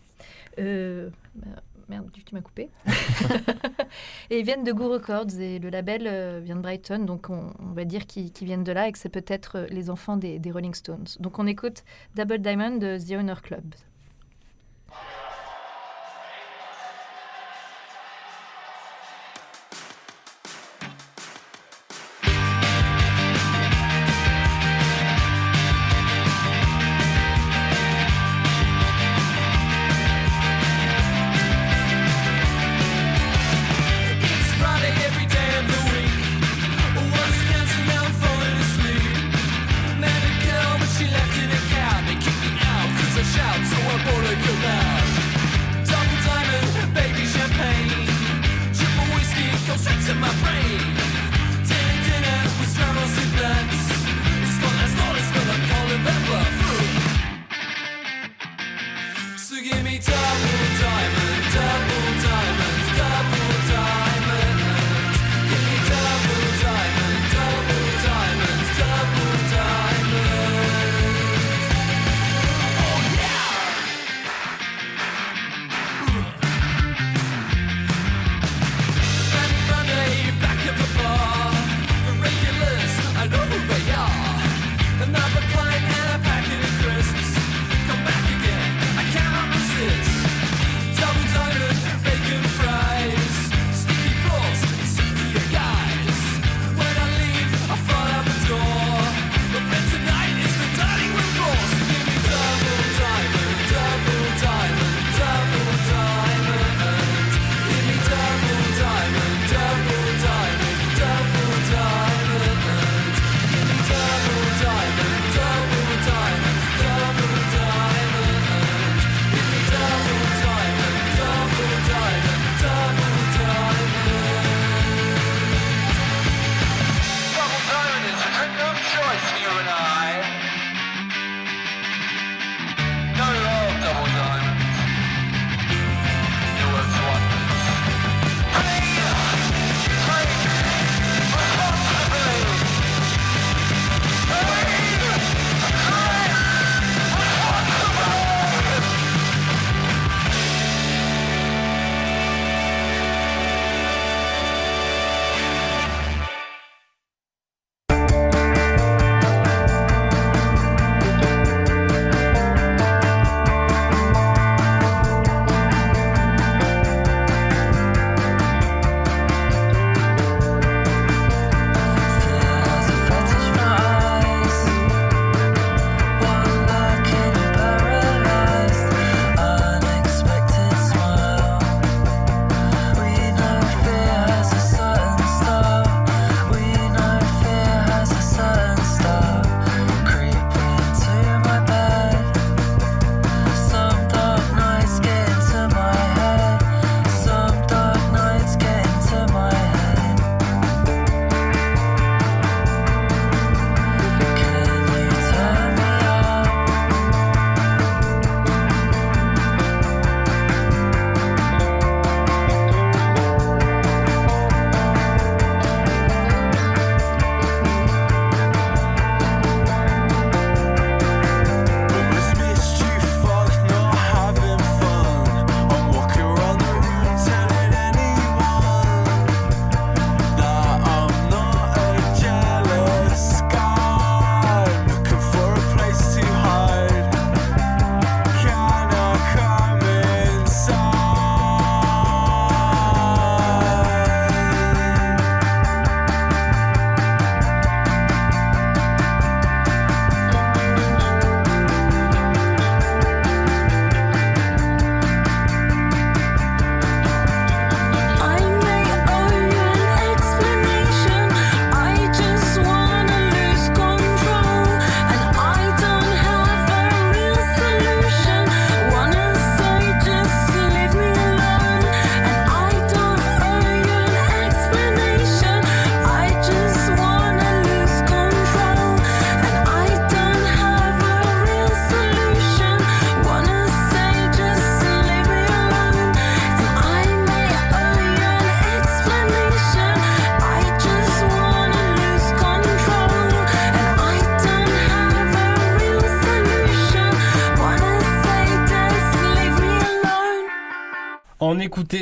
[0.59, 1.47] Euh, bah,
[1.89, 2.71] merde, tu m'as coupé.
[4.31, 7.53] et ils viennent de Goo Records et le label euh, vient de Brighton, donc on,
[7.75, 10.39] va dire qu'ils qu'ils viennent de là et que c'est peut-être euh, les enfants des,
[10.39, 11.07] des Rolling Stones.
[11.21, 13.75] Donc on écoute Double Diamond de The Honor Club.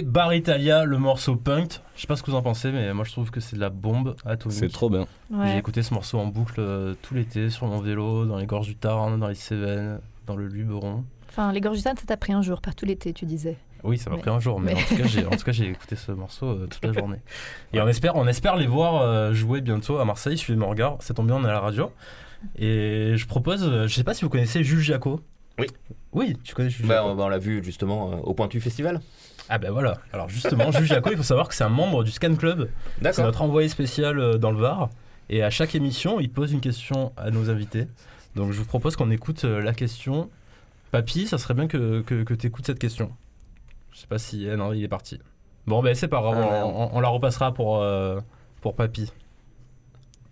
[0.03, 1.81] Bar Italia, le morceau Punk.
[1.95, 3.61] Je sais pas ce que vous en pensez, mais moi je trouve que c'est de
[3.61, 4.59] la bombe atomique.
[4.59, 5.07] C'est trop bien.
[5.45, 8.67] J'ai écouté ce morceau en boucle euh, tout l'été sur mon vélo, dans les gorges
[8.69, 11.05] du Tarn, dans les Cévennes, dans le Luberon.
[11.29, 13.57] Enfin, les gorges du Tarn, ça t'a pris un jour, pas tout l'été, tu disais.
[13.85, 14.81] Oui, ça m'a Mais- pris un jour, mais, mais-
[15.27, 17.19] en tout cas, j'ai, écouté ce morceau euh, toute la journée.
[17.73, 20.37] Et on espère, on espère les voir euh, jouer bientôt à Marseille.
[20.39, 21.91] Suivez mon regard, ça tombe bien, on est à la radio.
[22.59, 25.21] Et je propose, euh, je sais pas si vous connaissez Jules Jaco.
[25.59, 25.67] Oui.
[26.13, 27.09] Oui, tu connais Jules Bah, Jaco.
[27.11, 29.01] on, bah, on l'a vu justement euh, au Pointu Festival.
[29.49, 29.99] Ah ben voilà.
[30.13, 32.69] Alors justement, Jules Jaco, il faut savoir que c'est un membre du Scan Club.
[33.03, 34.91] C'est notre envoyé spécial euh, dans le Var.
[35.29, 37.87] Et à chaque émission, il pose une question à nos invités.
[38.35, 40.31] Donc je vous propose qu'on écoute euh, la question.
[40.91, 43.13] Papy, ça serait bien que, que, tu écoutes cette question.
[43.93, 44.49] Je sais pas si.
[44.51, 45.21] ah non, il est parti.
[45.67, 46.73] Bon, ben c'est pas grave, Ah, on, merde.
[46.75, 48.21] on- on la repassera pour, euh,
[48.61, 49.13] pour Papy.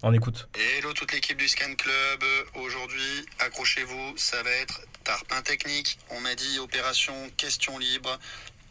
[0.02, 0.48] On écoute.
[0.54, 2.22] Hello toute l'équipe du Scan Club.
[2.62, 5.98] Aujourd'hui, accrochez-vous, ça va être tarpin technique.
[6.10, 8.18] On m'a dit opération question libre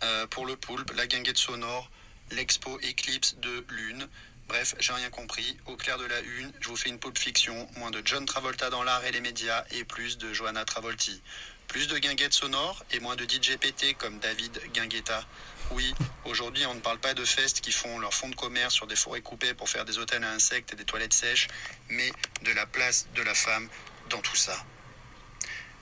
[0.04, 1.90] euh, pour le poulpe, la guinguette sonore,
[2.32, 4.08] l'expo éclipse de lune.
[4.48, 5.58] Bref, j'ai rien compris.
[5.66, 8.70] Au clair de la une, je vous fais une pulp fiction, moins de John Travolta
[8.70, 11.22] dans l'art et les médias et plus de Johanna Travolti.
[11.68, 15.26] Plus de guinguettes sonores et moins de DJ PT comme David Guinguetta.
[15.72, 15.94] Oui,
[16.26, 18.98] aujourd'hui on ne parle pas de festes qui font leur fonds de commerce sur des
[18.98, 21.48] forêts coupées pour faire des hôtels à insectes et des toilettes sèches,
[21.90, 22.12] mais
[22.44, 23.70] de la place de la femme
[24.10, 24.64] dans tout ça.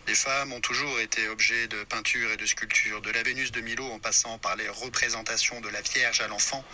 [0.08, 3.62] Les femmes ont toujours été objets de peinture et de sculpture, de la Vénus de
[3.62, 6.66] Milo en passant par les représentations de la Vierge à l'enfant,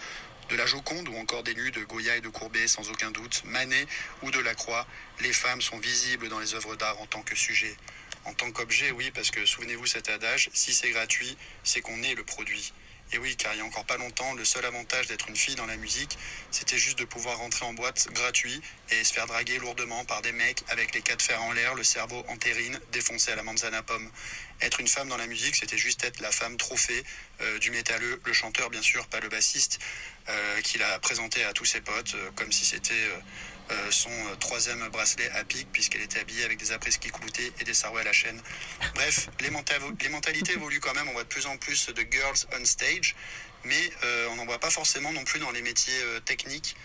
[0.49, 3.43] de la Joconde ou encore des nus de Goya et de Courbet sans aucun doute,
[3.45, 3.85] Manet
[4.21, 4.87] ou de Lacroix,
[5.19, 7.75] les femmes sont visibles dans les œuvres d'art en tant que sujet.
[8.23, 12.15] En tant qu'objet, oui, parce que souvenez-vous cet adage, si c'est gratuit, c'est qu'on est
[12.15, 12.73] le produit.
[13.13, 15.55] Et oui, car il y a encore pas longtemps, le seul avantage d'être une fille
[15.55, 16.17] dans la musique,
[16.51, 20.33] c'était juste de pouvoir rentrer en boîte gratuit et se faire draguer lourdement par des
[20.33, 23.81] mecs avec les quatre fers en l'air, le cerveau en terrine, défoncé à la manzana
[23.81, 24.09] pomme.
[24.61, 27.03] Être une femme dans la musique, c'était juste être la femme trophée
[27.41, 29.79] euh, du métalleux, le chanteur bien sûr, pas le bassiste,
[30.27, 33.09] euh, qu'il a présenté à tous ses potes euh, comme si c'était
[33.71, 37.63] euh, son euh, troisième bracelet à pic, puisqu'elle était habillée avec des après-ski cloutés et
[37.63, 38.41] des sarouets à la chaîne.
[38.95, 42.01] Bref, les, menta- les mentalités évoluent quand même, on voit de plus en plus de
[42.09, 43.15] girls on stage,
[43.63, 46.75] mais euh, on n'en voit pas forcément non plus dans les métiers techniques.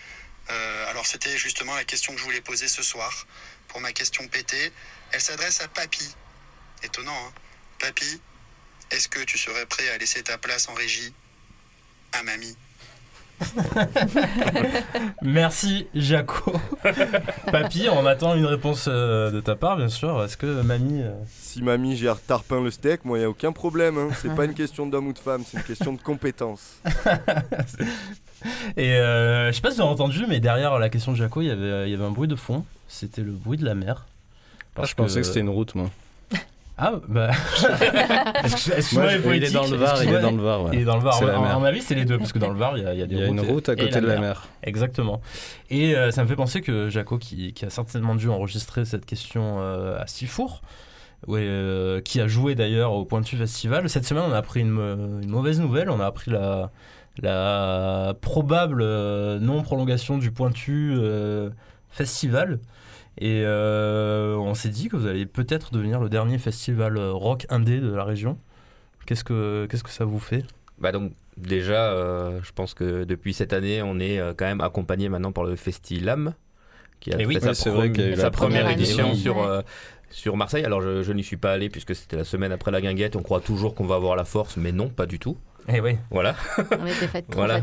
[0.89, 3.27] Alors c'était justement la question que je voulais poser ce soir.
[3.69, 4.73] Pour ma question pétée,
[5.11, 6.15] elle s'adresse à Papy.
[6.83, 7.33] Étonnant, hein
[7.79, 8.21] Papy,
[8.91, 11.13] est-ce que tu serais prêt à laisser ta place en régie?
[12.11, 12.57] À mamie
[15.21, 16.53] Merci Jaco.
[17.51, 20.23] Papy, on attend une réponse euh, de ta part, bien sûr.
[20.23, 21.01] Est-ce que mamie.
[21.01, 23.97] euh, Si mamie gère tarpin le steak, moi, il a aucun problème.
[23.97, 24.09] hein.
[24.21, 26.79] C'est pas une question d'homme ou de femme, c'est une question de compétence.
[28.77, 31.41] Et euh, je sais pas si vous avez entendu, mais derrière la question de Jaco,
[31.41, 32.65] il y avait, il y avait un bruit de fond.
[32.89, 34.05] C'était le bruit de la mer.
[34.75, 35.89] Ah, je pensais que c'était une route, moi.
[36.77, 37.29] Ah, bah.
[38.43, 40.63] Excuse- excuse-moi, il est dans le Var, il est dans le Var.
[40.63, 40.69] ouais.
[40.73, 41.13] Il est dans le Var.
[41.13, 41.57] C'est la En- mer.
[41.57, 43.03] En avis, c'est les deux, parce que dans le Var, il y a, il y
[43.03, 44.47] a des Il y a une routes et- route à côté de la mer.
[44.63, 45.21] Exactement.
[45.69, 49.05] Et euh, ça me fait penser que Jaco, qui, qui a certainement dû enregistrer cette
[49.05, 50.61] question euh, à Sifour,
[51.27, 55.19] ouais, euh, qui a joué d'ailleurs au Pointu Festival, cette semaine, on a appris une,
[55.21, 55.91] une mauvaise nouvelle.
[55.91, 56.71] On a appris la,
[57.21, 61.49] la probable euh, non-prolongation du Pointu euh,
[61.91, 62.59] Festival.
[63.19, 67.45] Et euh, on s'est dit que vous allez peut-être devenir le dernier festival euh, rock
[67.49, 68.37] indé de la région.
[69.05, 70.43] Qu'est-ce que, qu'est-ce que ça vous fait?
[70.79, 74.61] Bah donc déjà, euh, je pense que depuis cette année, on est euh, quand même
[74.61, 76.33] accompagné maintenant par le Festilam,
[76.99, 77.35] qui a Eh oui.
[77.39, 79.15] fait Oui, sa, vrai prom- qu'il y a eu sa la première première édition année,
[79.15, 79.61] sur, euh,
[80.09, 80.65] sur Marseille.
[80.65, 83.15] Alors je, je n'y suis pas allé puisque c'était la semaine après la guinguette.
[83.15, 85.37] On croit toujours qu'on va avoir la force, mais non, pas du tout.
[85.69, 85.97] Eh oui.
[86.11, 86.35] Voilà.
[86.57, 87.61] On était fait trop Voilà,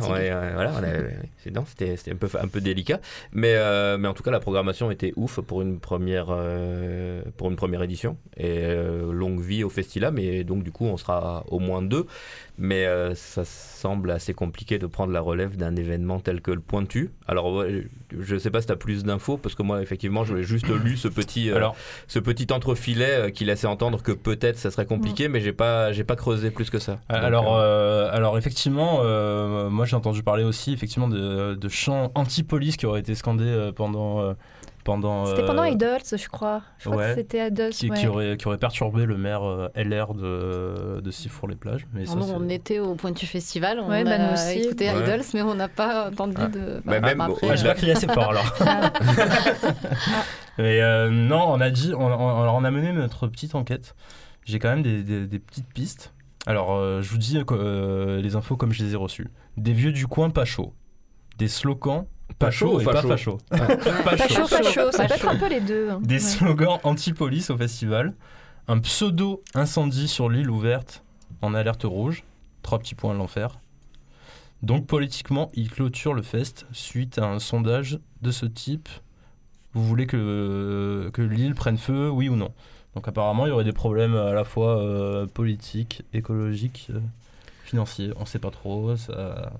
[1.66, 3.01] c'était c'était un peu, un peu délicat,
[3.32, 7.51] mais, euh, mais en tout cas la programmation était ouf pour une première, euh, pour
[7.51, 11.44] une première édition et euh, longue vie au Festival, mais donc du coup on sera
[11.48, 12.07] au moins deux,
[12.61, 16.61] mais euh, ça semble assez compliqué de prendre la relève d'un événement tel que le
[16.61, 17.11] Pointu.
[17.26, 17.86] Alors ouais,
[18.18, 20.96] je sais pas si tu as plus d'infos parce que moi effectivement j'ai juste lu
[20.96, 21.74] ce petit, euh, Alors,
[22.07, 25.92] ce petit entrefilet euh, qui laissait entendre que peut-être ça serait compliqué, mais j'ai pas,
[25.92, 26.92] j'ai pas creusé plus que ça.
[27.09, 31.68] Donc, Alors, euh, euh, alors effectivement, euh, moi j'ai entendu parler aussi effectivement de, de
[31.68, 34.34] chants anti-police qui auraient été scandés euh, pendant, euh,
[34.84, 36.62] pendant C'était euh, pendant Idols, je crois.
[36.78, 37.09] Je crois ouais.
[37.11, 37.70] que c'était Idols.
[37.70, 37.99] qui, ouais.
[37.99, 41.86] qui aurait qui aurait perturbé le maire euh, LR de de Sifour-les-Plages.
[41.93, 44.61] Mais ça, c'est- on était au Pointu Festival, on Ouais, bah, a aussi.
[44.61, 45.03] écouté Ouais.
[45.03, 46.47] Idols, mais on n'a pas entendu Ah.
[46.49, 46.80] de.
[46.84, 48.55] Bah, même après, Ah, j'ai euh, pas crié assez fort alors.
[50.59, 53.95] Mais euh, non, on a dit, on, on- alors on a mené notre petite enquête.
[54.45, 56.12] J'ai quand même des, des- des petites pistes.
[56.47, 59.28] Alors, euh, je vous dis euh, les infos comme je les ai reçues.
[59.57, 60.72] Des vieux du coin pas chaud.
[61.38, 62.07] Des slogans
[62.38, 63.09] pas chaud et pas facho.
[63.09, 64.47] Pas chaud.
[64.49, 64.91] pas chaud.
[64.93, 65.91] Ça peut être un peu les deux.
[65.91, 66.01] hein.
[66.03, 66.20] Des Ouais.
[66.20, 68.14] slogans anti-police au festival.
[68.68, 71.03] Un pseudo-incendie sur l'île ouverte
[71.43, 72.24] en alerte rouge.
[72.62, 73.59] Trois petits points de l'enfer.
[74.62, 78.88] Donc politiquement, il clôture le fest suite à un sondage de ce type.
[79.72, 82.53] Vous voulez que, que l'île prenne feu, oui ou non?
[82.95, 87.01] Donc apparemment, il y aurait des problèmes à la fois euh, politiques, écologiques, euh,
[87.64, 88.12] financiers.
[88.16, 88.97] On sait pas trop.
[88.97, 89.53] Ça...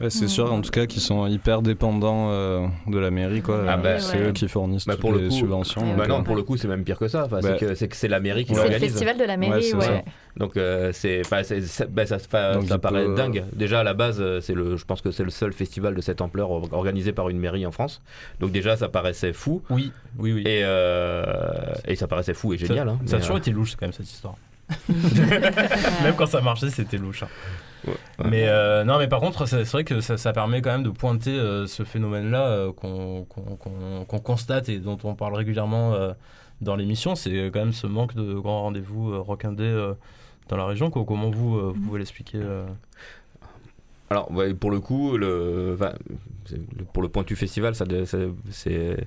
[0.00, 3.64] Ouais, c'est sûr, en tout cas, qu'ils sont hyper dépendants euh, de la mairie, quoi.
[3.68, 4.28] Ah bah, c'est ouais.
[4.28, 5.82] eux qui fournissent Bah, toutes pour le les coup, subventions.
[5.82, 7.24] Ouais, Bah donc, non, euh, pour le coup, c'est même pire que ça.
[7.26, 8.90] Enfin, Bah, c'est que c'est la mairie qui C'est le l'organise.
[8.92, 10.04] festival de la mairie, ouais.
[10.38, 13.44] Donc euh, c'est, ça, bah, ça, ça- Donc, ça il paraît peut- dingue.
[13.52, 16.00] Déjà à la base, euh, c'est le, je pense que c'est le seul festival de
[16.00, 18.00] cette ampleur or- organisé par une mairie en France.
[18.38, 19.62] Donc déjà, ça paraissait fou.
[19.68, 20.42] Oui, oui, oui.
[20.46, 21.24] Et, euh,
[21.86, 22.88] et ça paraissait fou et Ça- génial.
[22.88, 22.98] hein.
[23.04, 24.36] Ça, a Mais, toujours euh, été louche quand même cette histoire.
[24.88, 27.22] même quand ça marchait, c'était louche.
[27.24, 27.28] hein.
[27.86, 27.94] Ouais.
[28.24, 30.90] Mais euh, non, mais par contre, c'est vrai que ça, ça permet quand même de
[30.90, 33.24] pointer euh, ce phénomène-là euh, qu'on
[34.22, 36.12] constate et dont on parle régulièrement euh,
[36.60, 37.14] dans l'émission.
[37.14, 39.92] C'est quand même ce manque de grands rendez-vous rockindés
[40.48, 40.90] dans la région.
[40.90, 41.04] quoi.
[41.06, 42.40] Comment vous, vous pouvez l'expliquer
[44.10, 45.92] Alors, ouais, pour le coup, le, enfin,
[46.46, 48.18] c'est- le- pour le Pointu Festival, ça, ça-
[48.50, 49.06] c'est.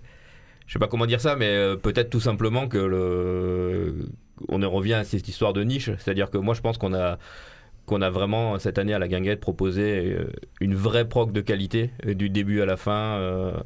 [0.65, 4.07] Je sais pas comment dire ça, mais peut-être tout simplement que le.
[4.47, 5.91] On en revient à cette histoire de niche.
[5.99, 7.17] C'est-à-dire que moi, je pense qu'on a
[7.85, 10.31] qu'on a vraiment cette année à la Guinguette proposé euh,
[10.61, 13.57] une vraie prog de qualité euh, du début à la fin euh,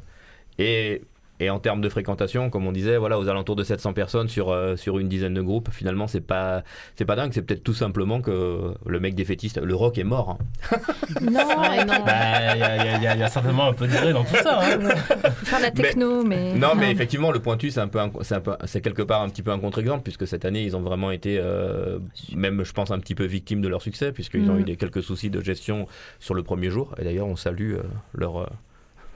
[0.58, 1.02] et
[1.40, 4.50] et en termes de fréquentation, comme on disait, voilà, aux alentours de 700 personnes sur,
[4.50, 6.62] euh, sur une dizaine de groupes, finalement, c'est pas,
[6.96, 7.30] c'est pas dingue.
[7.32, 10.38] C'est peut-être tout simplement que le mec des fétistes, le rock est mort.
[10.40, 10.76] hein.
[11.20, 11.30] Non,
[11.60, 11.94] Ouais, non.
[12.04, 14.12] Bah, Il y, a- il y a- il y y a certainement un peu d'idée
[14.12, 14.60] dans tout ça.
[14.62, 14.78] hein.
[14.78, 16.54] de la techno, mais.
[16.54, 19.22] Non, mais effectivement, le pointu, c'est un peu, un- c'est un peu, c'est quelque part
[19.22, 21.98] un petit peu un contre-exemple, puisque cette année, ils ont vraiment été, euh,
[22.34, 24.60] même, je pense, un petit peu victimes de leur succès, puisqu'ils ont Mm.
[24.60, 25.86] eu des, quelques soucis de gestion
[26.20, 26.94] sur le premier jour.
[27.00, 27.82] Et d'ailleurs, on salue euh,
[28.14, 28.46] leur, euh,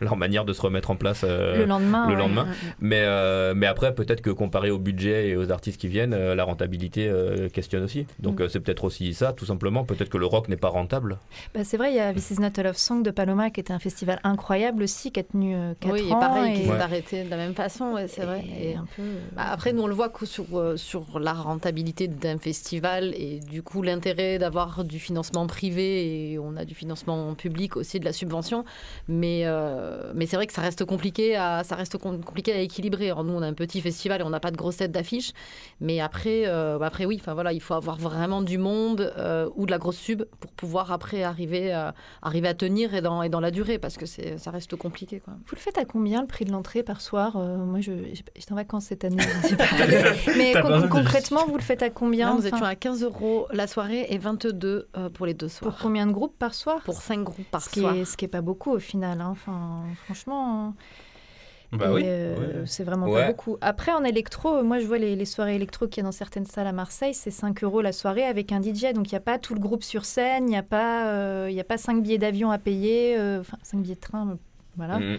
[0.03, 2.07] leur manière de se remettre en place euh, le lendemain.
[2.09, 2.18] le ouais.
[2.18, 2.46] lendemain.
[2.80, 6.34] Mais, euh, mais après, peut-être que comparé au budget et aux artistes qui viennent, euh,
[6.34, 8.07] la rentabilité euh, questionne aussi.
[8.18, 8.42] Donc, Mm.
[8.42, 9.84] euh, c'est peut-être aussi ça, tout simplement.
[9.84, 11.18] Peut-être que le rock n'est pas rentable.
[11.55, 13.61] Bah, c'est vrai, il y a This Is Not a Love Song de Paloma qui
[13.61, 16.18] était un festival incroyable aussi, qui a tenu 4 Oui, ans.
[16.20, 18.44] pareil, qui et- s'est arrêté de la même façon, ouais, c'est vrai.
[18.59, 19.03] et Et- un peu.
[19.36, 23.40] Bah, après, nous, on le voit que sur, euh, sur la rentabilité d'un festival et
[23.40, 28.05] du coup l'intérêt d'avoir du financement privé et on a du financement public aussi, de
[28.05, 28.64] la subvention.
[29.09, 32.59] Mais, euh, mais c'est vrai que ça reste compliqué à, ça reste com- compliqué à
[32.59, 33.07] équilibrer.
[33.07, 35.32] Alors, nous, on a un petit festival et on n'a pas de grosse tête d'affiche.
[35.80, 39.49] Mais après, euh, bah, après oui, enfin, voilà, il faut avoir vraiment du monde euh,
[39.57, 43.22] ou de la grosse sub pour pouvoir après arriver, à- arriver à tenir et dans,
[43.22, 45.20] et dans la durée parce que c'est, ça reste compliqué.
[45.20, 45.34] Quoi.
[45.47, 47.36] Vous le faites à combien le prix de l'entrée par soir?
[47.36, 47.93] Euh, Moi, je,
[48.34, 49.16] j'étais en vacances cette année.
[50.36, 52.28] Mais con- concrètement, vous le faites à combien?
[52.28, 55.47] Là, nous enfin, étions à 15 euros la soirée et 22 euh, pour les deux
[55.47, 55.78] Pour soirs.
[55.82, 56.80] combien de groupes par soir?
[56.84, 57.95] Pour 5 groupes par ce qui, soir.
[57.97, 59.20] est, ce qui est pas beaucoup au final.
[59.20, 59.28] hein.
[59.30, 59.72] Enfin,
[60.05, 60.75] franchement.
[61.73, 62.03] Bah Et, oui.
[62.05, 62.66] euh, Ouais.
[62.66, 63.23] C'est vraiment Ouais.
[63.23, 63.57] pas beaucoup.
[63.62, 66.45] Après, en électro, moi je vois les, les soirées électro qu'il y a dans certaines
[66.45, 68.93] salles à Marseille, c'est 5 euros la soirée avec un DJ.
[68.93, 71.47] Donc il n'y a pas tout le groupe sur scène, il n'y a pas, euh,
[71.49, 74.29] il y a pas 5 billets d'avion à payer, euh, enfin 5 billets de train.
[74.31, 74.35] euh,
[74.77, 74.99] Voilà.
[74.99, 75.18] Mm.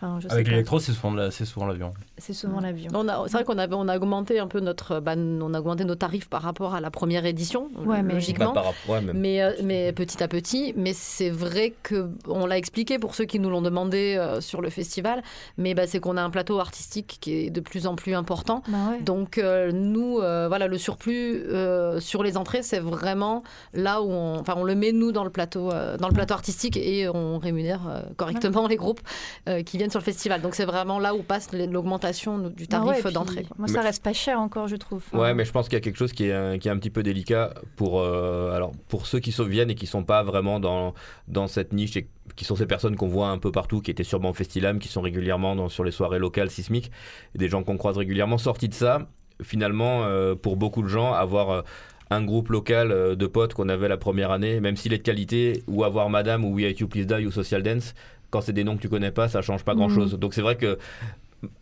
[0.00, 1.92] Enfin, je sais Avec l'électro, c'est souvent, la- c'est souvent l'avion.
[2.18, 2.90] C'est souvent l'avion.
[2.94, 5.60] On a- C'est vrai qu'on avait, on a augmenté un peu notre, bah, on a
[5.60, 8.46] augmenté nos tarifs par rapport à la première édition, Ouais, mais- logiquement.
[8.46, 9.16] Bah, par rapport- ouais, même.
[9.18, 13.24] Mais, euh, mais petit à petit, mais c'est vrai que on l'a expliqué pour ceux
[13.24, 15.22] qui nous l'ont demandé euh, sur le festival,
[15.58, 18.62] mais bah, c'est qu'on a un plateau artistique qui est de plus en plus important.
[18.68, 19.00] Bah ouais.
[19.02, 23.42] Donc euh, nous, euh, voilà, le surplus euh, sur les entrées, c'est vraiment
[23.74, 26.34] là où on, enfin, on le met nous dans le plateau, euh, dans le plateau
[26.34, 29.00] artistique et on rémunère euh, correctement les groupes
[29.48, 30.40] euh, qui viennent sur le festival.
[30.42, 32.07] Donc c'est vraiment là où passe l'augmentation
[32.50, 33.42] du Ah tarif ouais, puis d'entrée.
[33.44, 33.56] quoi.
[33.58, 35.02] Moi, ça Mais- reste pas cher encore, je trouve.
[35.12, 36.70] Enfin, Ouais, mais je pense qu'il y a quelque chose qui est, un- qui est
[36.70, 40.22] un petit peu délicat pour, euh, alors, pour ceux qui viennent et qui sont pas
[40.22, 40.94] vraiment dans,
[41.28, 44.04] dans cette niche et qui sont ces personnes qu'on voit un peu partout, qui étaient
[44.04, 46.90] sûrement au Festilam, qui sont régulièrement dans- sur les soirées locales sismiques,
[47.34, 48.38] des gens qu'on croise régulièrement.
[48.38, 49.08] Sortis de ça,
[49.42, 51.62] finalement, euh, pour beaucoup de gens, avoir euh,
[52.10, 55.02] un groupe local euh, de potes qu'on avait la première année, même s'il est de
[55.02, 57.94] qualité, ou avoir Madame ou We Hate You Please Die ou Social Dance,
[58.30, 60.14] quand c'est des noms que tu connais pas, ça change pas grand chose.
[60.18, 60.78] Donc c'est vrai que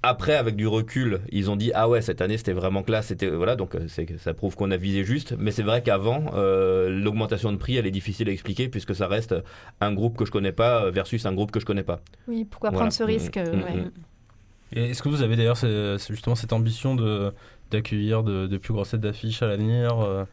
[0.03, 3.29] après, avec du recul, ils ont dit ah ouais cette année c'était vraiment classe, c'était
[3.29, 3.87] voilà donc euh,
[4.19, 5.35] ça prouve qu'on a visé juste.
[5.39, 9.07] Mais c'est vrai qu'avant euh, l'augmentation de prix elle est difficile à expliquer puisque ça
[9.07, 9.35] reste
[9.83, 12.01] un groupe que je connais pas versus un groupe que je connais pas.
[12.27, 12.85] Oui, pourquoi Voilà.
[12.85, 13.77] prendre ce risque Mm, euh, mm, ouais.
[13.83, 13.91] mm.
[14.73, 15.57] Et est-ce que vous avez d'ailleurs
[16.09, 17.33] justement cette ambition de
[17.71, 20.25] d'accueillir de, de plus grosses têtes d'affiches à l'avenir euh,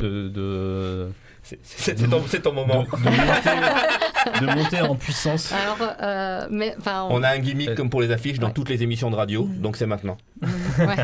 [0.00, 1.08] de, de,
[1.42, 1.94] C'est-
[2.42, 2.82] ton, moment.
[2.82, 5.52] de- de monter- de monter en puissance.
[5.52, 6.76] Alors, euh, mais
[7.10, 8.52] On a un gimmick comme pour les affiches dans Ouais.
[8.52, 10.16] toutes les émissions de radio, donc c'est maintenant.
[10.78, 10.96] Ouais,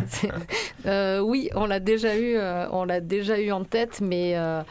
[0.87, 4.63] euh, oui, on l'a déjà eu, euh, on l'a déjà eu en tête, mais euh,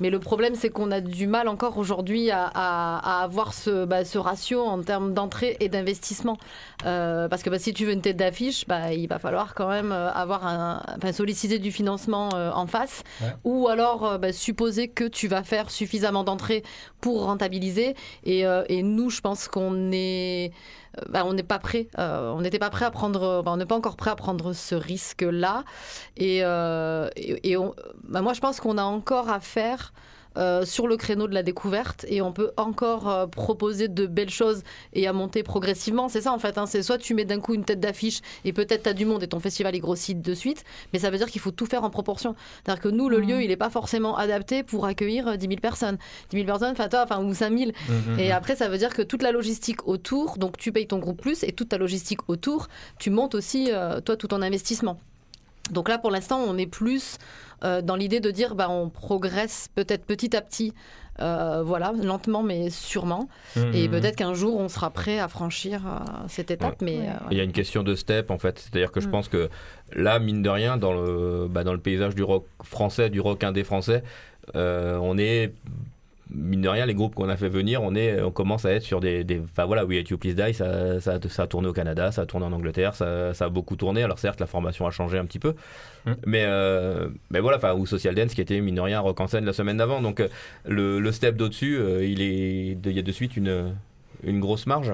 [0.00, 3.84] mais le problème c'est qu'on a du mal encore aujourd'hui à, à- à avoir ce,
[3.84, 6.38] bah, ce ratio en termes d'entrée et d'investissement,
[6.82, 9.92] parce que bah, si tu veux une tête d'affiche, bah, il va falloir quand même
[9.92, 13.28] avoir un, enfin, solliciter du financement en face, Ouais.
[13.44, 16.62] ou alors supposer que tu vas faire suffisamment d'entrées
[17.00, 17.94] pour rentabiliser.
[18.24, 20.52] Et, et nous, je pense qu'on est
[21.08, 21.88] bah, on n'est pas prêt.
[21.98, 23.42] euh, on n'était pas prêt à prendre.
[23.42, 25.64] bah, on n'est pas encore prêt à prendre ce risque-là.
[26.16, 27.74] Et, euh, et, et on-
[28.04, 29.92] bah, moi, je pense qu'on a encore à faire.
[30.36, 34.30] Euh, sur le créneau de la découverte et on peut encore euh, proposer de belles
[34.30, 34.62] choses
[34.92, 36.08] et à monter progressivement.
[36.08, 36.58] C'est ça en fait.
[36.58, 36.66] hein.
[36.66, 39.22] C'est soit tu mets d'un coup une tête d'affiche et peut-être tu as du monde
[39.22, 41.84] et ton festival est grossit de suite, mais ça veut dire qu'il faut tout faire
[41.84, 42.34] en proportion.
[42.64, 45.60] C'est-à-dire que nous, le lieu, il n'est pas forcément adapté pour accueillir euh, 10 000
[45.60, 45.98] personnes.
[46.30, 47.70] 10 000 personnes, enfin toi, enfin, ou 5 000.
[47.88, 48.18] Mhm.
[48.20, 51.20] Et après, ça veut dire que toute la logistique autour, donc tu payes ton groupe
[51.20, 52.68] plus, et toute ta logistique autour,
[52.98, 54.98] tu montes aussi, euh, toi, tout ton investissement.
[55.70, 57.18] Donc là, pour l'instant, on est plus
[57.64, 60.74] euh, dans l'idée de dire, bah, on progresse peut-être petit à petit,
[61.20, 63.28] euh, voilà, lentement mais sûrement.
[63.72, 63.90] Et Mhm.
[63.90, 65.98] peut-être qu'un jour, on sera prêt à franchir euh,
[66.28, 66.82] cette étape.
[66.82, 67.08] Mais Ouais.
[67.30, 69.48] Il y a une question de step en fait, c'est-à-dire que je pense que
[69.94, 73.42] là, mine de rien, dans le, bah, dans le paysage du rock français, du rock
[73.42, 74.02] indé français,
[74.54, 75.52] euh, on est
[76.30, 78.82] mine de rien, les groupes qu'on a fait venir, on, est, on commence à être
[78.82, 79.24] sur des.
[79.44, 82.22] enfin voilà, We Hate You Please Die, ça, ça, ça a tourné au Canada, ça
[82.22, 84.02] a tourné en Angleterre, ça, ça a beaucoup tourné.
[84.02, 85.54] Alors certes, la formation a changé un petit peu,
[86.04, 86.12] Mm.
[86.24, 89.26] mais, euh, mais voilà, enfin, ou Social Dance qui était mine de rien rock en
[89.26, 90.00] scène la semaine d'avant.
[90.02, 90.28] Donc euh,
[90.64, 93.74] le, le step d'au-dessus, euh, il, est, il y a de suite une,
[94.22, 94.92] une grosse marge.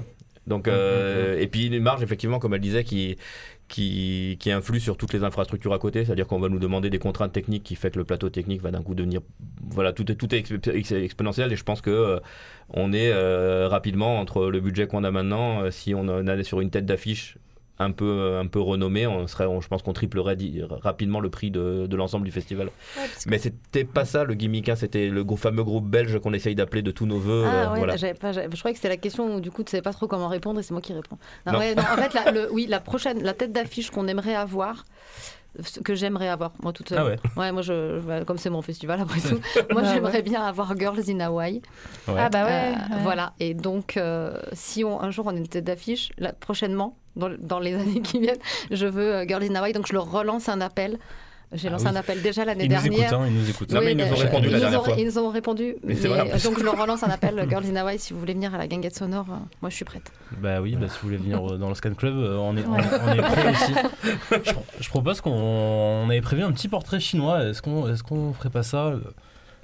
[0.49, 3.17] Donc, euh, Et puis une marge, effectivement, comme elle disait, qui,
[3.73, 6.99] qui, qui influe sur toutes les infrastructures à côté, c'est-à-dire qu'on va nous demander des
[7.01, 9.21] contraintes techniques qui fait que le plateau technique va d'un coup devenir,
[9.71, 11.53] voilà, tout est, tout est exp- ex- exponentiel.
[11.53, 12.21] Et je pense que euh,
[12.69, 16.61] on est euh, rapidement entre le budget qu'on a maintenant, euh, si on allait sur
[16.61, 17.39] une tête d'affiche
[17.83, 20.37] un peu, un peu renommée, on serait, on- je pense qu'on triplerait
[20.83, 22.69] rapidement le prix de, de l'ensemble du festival.
[22.97, 26.33] Ouais, Mais c'était pas ça le gimmick, hein, c'était le gros- fameux groupe belge qu'on
[26.33, 27.45] essaye d'appeler de tous nos voeux.
[27.47, 27.95] Ah euh, ouais, voilà.
[28.15, 30.29] pas, je croyais que c'était la question où du coup tu savais pas trop comment
[30.29, 31.19] répondre et c'est moi qui réponds.
[31.47, 31.59] Non, Non.
[31.59, 34.85] ouais, non, en fait, la, le- oui, la prochaine, la tête d'affiche qu'on aimerait avoir,
[35.63, 36.99] ce que j'aimerais avoir, moi toute seule.
[36.99, 37.05] Ah
[37.37, 37.53] ouais.
[37.53, 39.39] moi je, je- comme c'est mon festival après tout,
[39.71, 40.23] moi Bah j'aimerais ouais.
[40.23, 41.61] bien avoir Girls in Hawaii.
[42.09, 42.15] Ouais.
[42.17, 42.51] Ah bah ouais.
[42.69, 43.03] Euh, ouais.
[43.03, 43.35] Voilà.
[43.39, 46.11] Et donc, euh, si on, un jour on a une tête d'affiche,
[46.41, 48.39] prochainement, dans, dans les années qui viennent,
[48.71, 49.73] je veux euh, Girls in Hawaii.
[49.73, 50.99] Donc je leur relance un appel.
[51.55, 51.91] J'ai Ah lancé oui.
[51.91, 53.09] un appel déjà l'année Ils nous dernière.
[53.13, 53.73] écoutent, hein, ils nous écoutent.
[53.73, 54.95] Non, mais ils nous ont répondu la ils dernière ont- fois.
[54.97, 55.77] Ils nous ont répondu.
[55.85, 58.55] Mais vrai, donc je leur relance un appel, Girls in Hawaii, si vous voulez venir
[58.55, 60.11] à la guinguette sonore, euh, moi je suis prête.
[60.41, 62.65] Bah oui, bah, si vous voulez venir euh, dans le Scan Club, euh, on est,
[62.65, 62.79] Ouais.
[63.07, 63.73] on est prêt aussi.
[64.31, 67.45] Je, pro- je propose qu'on on avait prévu un petit portrait chinois.
[67.45, 69.01] Est-ce qu'on est qu'on ferait pas ça euh,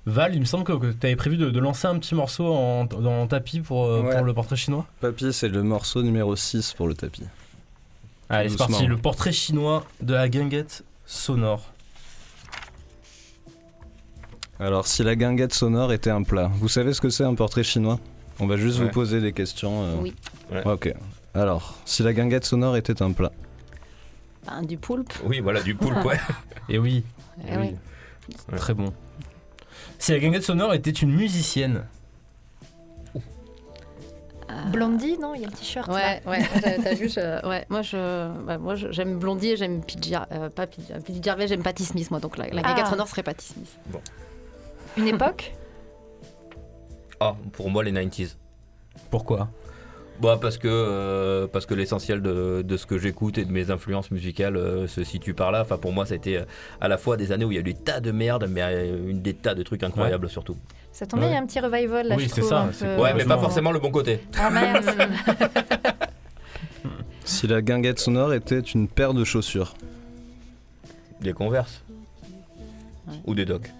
[0.08, 2.84] Val, il me semble que, tu avais prévu de, de lancer un petit morceau en,
[2.84, 4.16] dans tapis pour, euh, Ouais.
[4.16, 4.86] pour le portrait chinois?
[5.00, 7.24] Papy, c'est le morceau numéro 6 pour le tapis.
[8.30, 8.86] Allez, c'est parti.
[8.86, 11.62] Le portrait chinois de la guinguette sonore.
[14.60, 17.62] Alors, si la guinguette sonore était un plat, vous savez ce que c'est un portrait
[17.62, 17.98] chinois?
[18.40, 18.86] On va juste Ouais.
[18.86, 19.82] vous poser des questions.
[19.84, 19.94] euh.
[20.00, 20.14] Oui.
[20.50, 20.62] Ouais.
[20.66, 20.92] Ok.
[21.34, 23.30] Alors, si la guinguette sonore était un plat,
[24.46, 25.12] Ben, du poulpe.
[25.24, 26.18] Oui, voilà, du poulpe, ouais.
[26.68, 27.04] Et oui,
[27.46, 27.74] Eh oui.
[28.50, 28.56] Ouais.
[28.58, 28.92] très bon.
[29.98, 31.84] Si la guinguette sonore était une musicienne.
[34.50, 35.88] Euh, Blondie, non Il y a le t-shirt.
[35.88, 35.94] là.
[35.94, 40.16] Ouais, ouais, t'as vu, je- ouais, moi je, ouais, moi j'aime Blondie et j'aime Pidgey,
[40.32, 42.68] euh, pas Pidgey, Gervais, j'aime Patti Smith, moi donc la, la Ah.
[42.68, 43.76] guinguette sonore serait Patti Smith.
[44.96, 45.52] Une époque?
[47.20, 48.36] Ah, pour moi, les 90s.
[49.10, 49.48] Pourquoi?
[50.20, 53.70] Bah parce que, euh, parce que l'essentiel de, de ce que j'écoute et de mes
[53.70, 55.62] influences musicales euh, se situe par là.
[55.62, 56.44] Enfin, pour moi, c'était euh,
[56.80, 58.88] à la fois des années où il y a eu des tas de merde, mais
[59.06, 60.56] une des tas de trucs incroyables surtout.
[60.90, 63.24] Ça tombe bien, il y a un petit revival là, Oui, c'est ça, Ouais, mais
[63.24, 64.20] pas forcément le bon côté.
[64.36, 64.50] Ah
[67.24, 69.74] si la guinguette sonore était une paire de chaussures,
[71.20, 71.84] Des converses.
[73.06, 73.14] Ouais.
[73.26, 73.70] Ou des docs.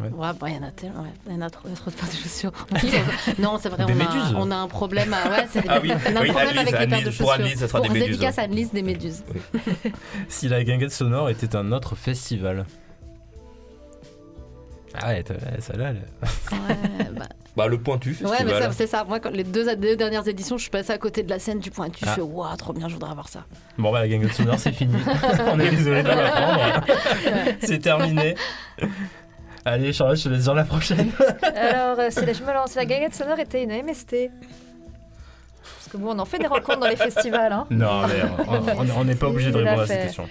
[0.00, 0.08] Ouais,
[0.40, 1.76] bah, il y en a tellement, ouais, il y en a trop, il y a
[1.76, 2.50] trop de paires de chaussures.
[3.38, 4.34] Non, c'est vrai, on a, méduses.
[4.36, 6.48] on a un problème, à, ouais, c'est des- Ah oui, on a un oui, problème
[6.58, 7.30] Annelise, avec les paires de pour chaussures.
[7.32, 8.06] Annelise, ça sera des méduses.
[8.06, 9.22] dédicace à Annelise des méduses.
[10.28, 12.66] Si la guinguette sonore était un autre festival.
[14.96, 17.26] Ah ouais, ouais, celle-là, elle- Ouais, bah,
[17.56, 19.04] Bah, le pointu Ouais, mais ça, c'est ça.
[19.04, 21.60] Moi, quand les deux, deux dernières éditions, je suis passée à côté de la scène
[21.60, 22.02] du pointu.
[22.04, 22.10] Ah.
[22.10, 23.44] Je fais, waouh, trop bien, je voudrais avoir ça.
[23.78, 24.94] Bon bah la guinguette sonore c'est fini.
[25.52, 26.84] On est désolé de l'apprendre.
[27.62, 28.34] c'est terminé.
[29.64, 31.10] Allez Charlotte, je te laisse dire la prochaine.
[31.42, 32.74] Alors, euh, c'est la- je me lance.
[32.74, 34.30] La sonore était une MST.
[35.62, 37.52] Parce que bon, on en fait des rencontres dans les festivals.
[37.52, 37.66] Hein.
[37.70, 38.22] Non mais
[38.96, 40.28] on- n'est pas obligé de répondre à cette question.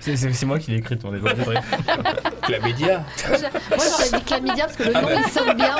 [0.00, 1.62] C'est moi qui l'ai écrit, on est pas obligé de rire.
[2.42, 3.04] Clamédia.
[3.28, 3.38] Moi
[3.78, 5.74] j'aurais dit Chlamydia parce que le nom il sonne bien.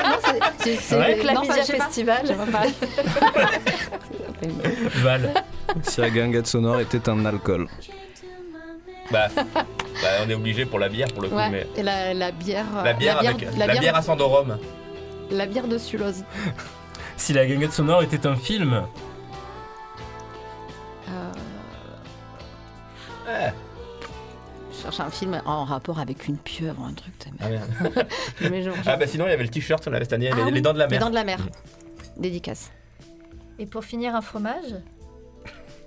[0.58, 1.16] C'est- Ouais.
[1.16, 1.64] non, Chlamydia.
[1.64, 2.22] Festival.
[4.96, 5.30] Val.
[5.82, 7.66] Si la guinguette sonore était un alcool.
[9.10, 9.42] Bah, bah,
[10.24, 11.66] on est obligé pour la bière pour le coup, mais.
[11.76, 12.66] Et la, la bière.
[12.76, 14.58] euh, La bière, avec la la bière, bière à Sandorum.
[15.30, 16.24] la bière de Sulose.
[17.16, 18.84] Si la guinguette sonore était un film,
[21.08, 21.30] Euh,
[23.26, 23.52] Ouais.
[24.72, 27.12] je cherche un film en rapport avec une pieuvre, un truc.
[27.40, 28.08] Ah, merde.
[28.50, 30.36] Mais genre- Ah bah sinon il y avait le t-shirt sur la veste Annie, Ah
[30.46, 31.00] les, les dents de la Les mer.
[31.00, 31.38] dents de la mer.
[32.16, 32.70] Dédicace.
[33.58, 34.74] Et pour finir, un fromage?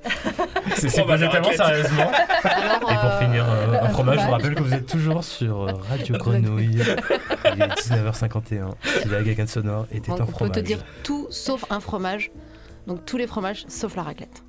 [0.76, 1.56] c'est Fromage tellement raclette.
[1.58, 2.12] sérieusement.
[2.44, 4.30] Alors, Et pour euh, finir, euh, un fromage, je vous fromage.
[4.44, 6.82] rappelle que vous êtes toujours sur euh, Radio Grenouille.
[7.56, 8.72] Il est 19h51.
[9.02, 10.56] Si la guinguette sonore était donc, un on peut fromage.
[10.56, 12.32] te dire tout sauf un fromage.
[12.88, 14.44] Donc tous les fromages sauf la raclette.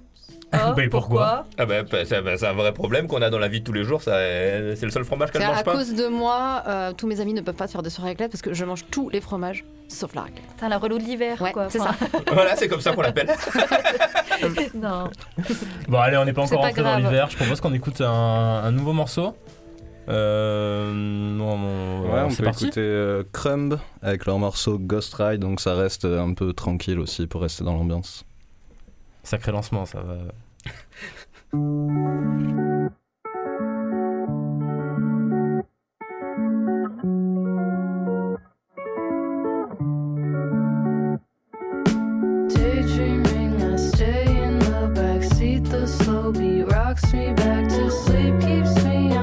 [0.53, 3.49] Oh, Mais pourquoi Ah bah, bah, c'est c'est un vrai problème qu'on a dans la
[3.49, 5.73] vie de tous les jours, ça, euh, c'est le seul fromage qu'elle mange à pas.
[5.73, 8.31] cause de moi, euh, tous mes amis ne peuvent pas se faire de soirée raclette
[8.31, 10.45] parce que je mange tous les fromages sauf la raclette.
[10.55, 11.69] Putain, la relou de l'hiver, Ouais, quoi.
[11.71, 11.95] c'est Enfin,
[12.33, 13.29] voilà, c'est comme ça qu'on l'appelle.
[14.75, 15.11] non.
[15.89, 17.29] Bon, allez, on n'est pas encore rentré dans l'hiver.
[17.31, 18.07] Je propose qu'on écoute un,
[18.65, 19.37] un nouveau morceau.
[20.09, 22.65] Euh, non, Ouais, on peut parti.
[22.67, 27.27] écouter euh, Crumb avec leur morceau Ghost Ride, donc ça reste un peu tranquille aussi
[27.27, 28.25] pour rester dans l'ambiance.
[29.25, 30.16] Sacré lancement, ça va.
[42.49, 45.70] Daydreaming, I stay in the backseat.
[45.70, 49.14] The slow beat rocks me back to sleep, keeps me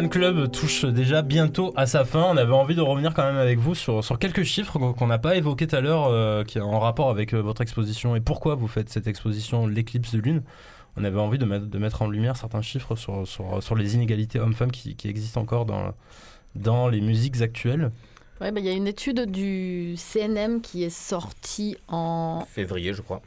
[0.00, 2.22] Le Scan Club touche déjà bientôt à sa fin.
[2.22, 5.18] On avait envie de revenir quand même avec vous sur, sur quelques chiffres qu'on- n'a
[5.18, 8.20] pas évoqués tout à l'heure, euh, qui est en rapport avec euh, votre exposition et
[8.20, 10.42] pourquoi vous faites cette exposition, l'éclipse de lune.
[10.96, 13.96] On avait envie de mettre, de mettre en lumière certains chiffres sur, sur, sur les
[13.96, 15.92] inégalités hommes-femmes qui, qui existent encore dans,
[16.54, 17.90] dans les musiques actuelles.
[18.40, 22.44] Ouais, bah, il y a une étude du CNM qui est sortie en.
[22.48, 23.20] Février, je crois.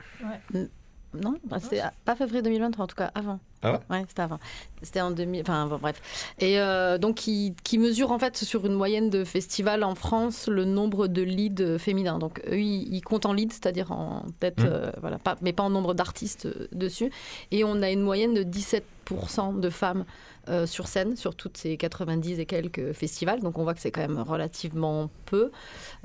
[1.14, 3.40] Non, bah, c'était pas février 2023, en tout cas avant.
[3.64, 4.40] Ah ouais Ouais, c'était avant.
[4.82, 5.42] C'était en 2000.
[5.42, 6.02] Enfin, bon, bref.
[6.40, 10.48] Et euh, donc, qui, qui mesure en fait sur une moyenne de festivals en France
[10.48, 12.18] le nombre de leads féminins.
[12.18, 14.68] Donc, eux, ils, ils comptent en leads, c'est-à-dire en tête, Mhm.
[14.70, 17.12] euh, voilà, pas, mais pas en nombre d'artistes euh, dessus.
[17.52, 20.06] Et on a une moyenne de 17% de femmes
[20.50, 23.42] euh, sur scène, sur toutes ces 90 et quelques festivals.
[23.42, 25.52] Donc, on voit que c'est quand même relativement peu.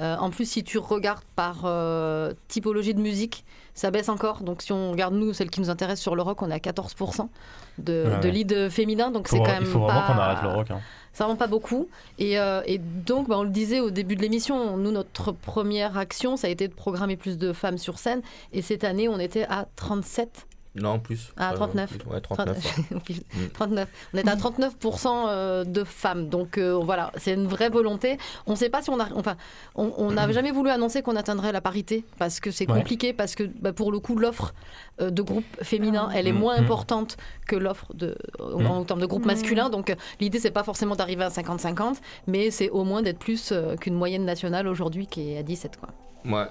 [0.01, 4.43] Euh, en plus, si tu regardes par euh, typologie de musique, ça baisse encore.
[4.43, 6.59] Donc, si on regarde nous, celle qui nous intéresse sur le rock, on est à
[6.59, 7.29] 14%
[7.79, 8.31] de, Ouais, de ouais.
[8.31, 9.11] leads féminins.
[9.11, 10.71] Donc, c'est quand même il faut vraiment pas- qu'on arrête le rock.
[10.71, 10.81] hein.
[11.13, 11.89] c'est vraiment pas beaucoup.
[12.19, 15.97] Et, euh, et donc, bah, on le disait au début de l'émission, nous, notre première
[15.97, 18.21] action, ça a été de programmer plus de femmes sur scène.
[18.53, 20.47] Et cette année, on était à 37
[20.81, 21.33] Non, plus.
[21.37, 21.91] Ah, Euh, 39.
[21.99, 22.57] plus, Ouais, 39.
[22.91, 23.49] ouais.
[23.55, 23.89] 39.
[24.15, 26.29] On est à 39% euh, de femmes.
[26.29, 28.19] Donc euh, voilà, c'est une vraie volonté.
[28.47, 29.09] On ne sait pas si on a.
[29.15, 29.37] Enfin,
[29.75, 32.79] on on n'a jamais voulu annoncer qu'on atteindrait la parité parce que c'est Ouais.
[32.79, 34.53] compliqué, parce que bah, pour le coup, l'offre
[35.01, 36.39] euh, de groupe féminin, elle est Mm.
[36.39, 36.65] moins Mm.
[36.65, 37.17] importante
[37.47, 38.67] que l'offre de, en, Mm.
[38.67, 39.29] en termes de groupe Mm.
[39.29, 39.69] masculin.
[39.71, 43.51] Donc euh, l'idée, c'est pas forcément d'arriver à 50-50, mais c'est au moins d'être plus
[43.53, 45.79] euh, qu'une moyenne nationale aujourd'hui qui est à 17.
[45.79, 45.89] Quoi.
[46.25, 46.47] Ouais.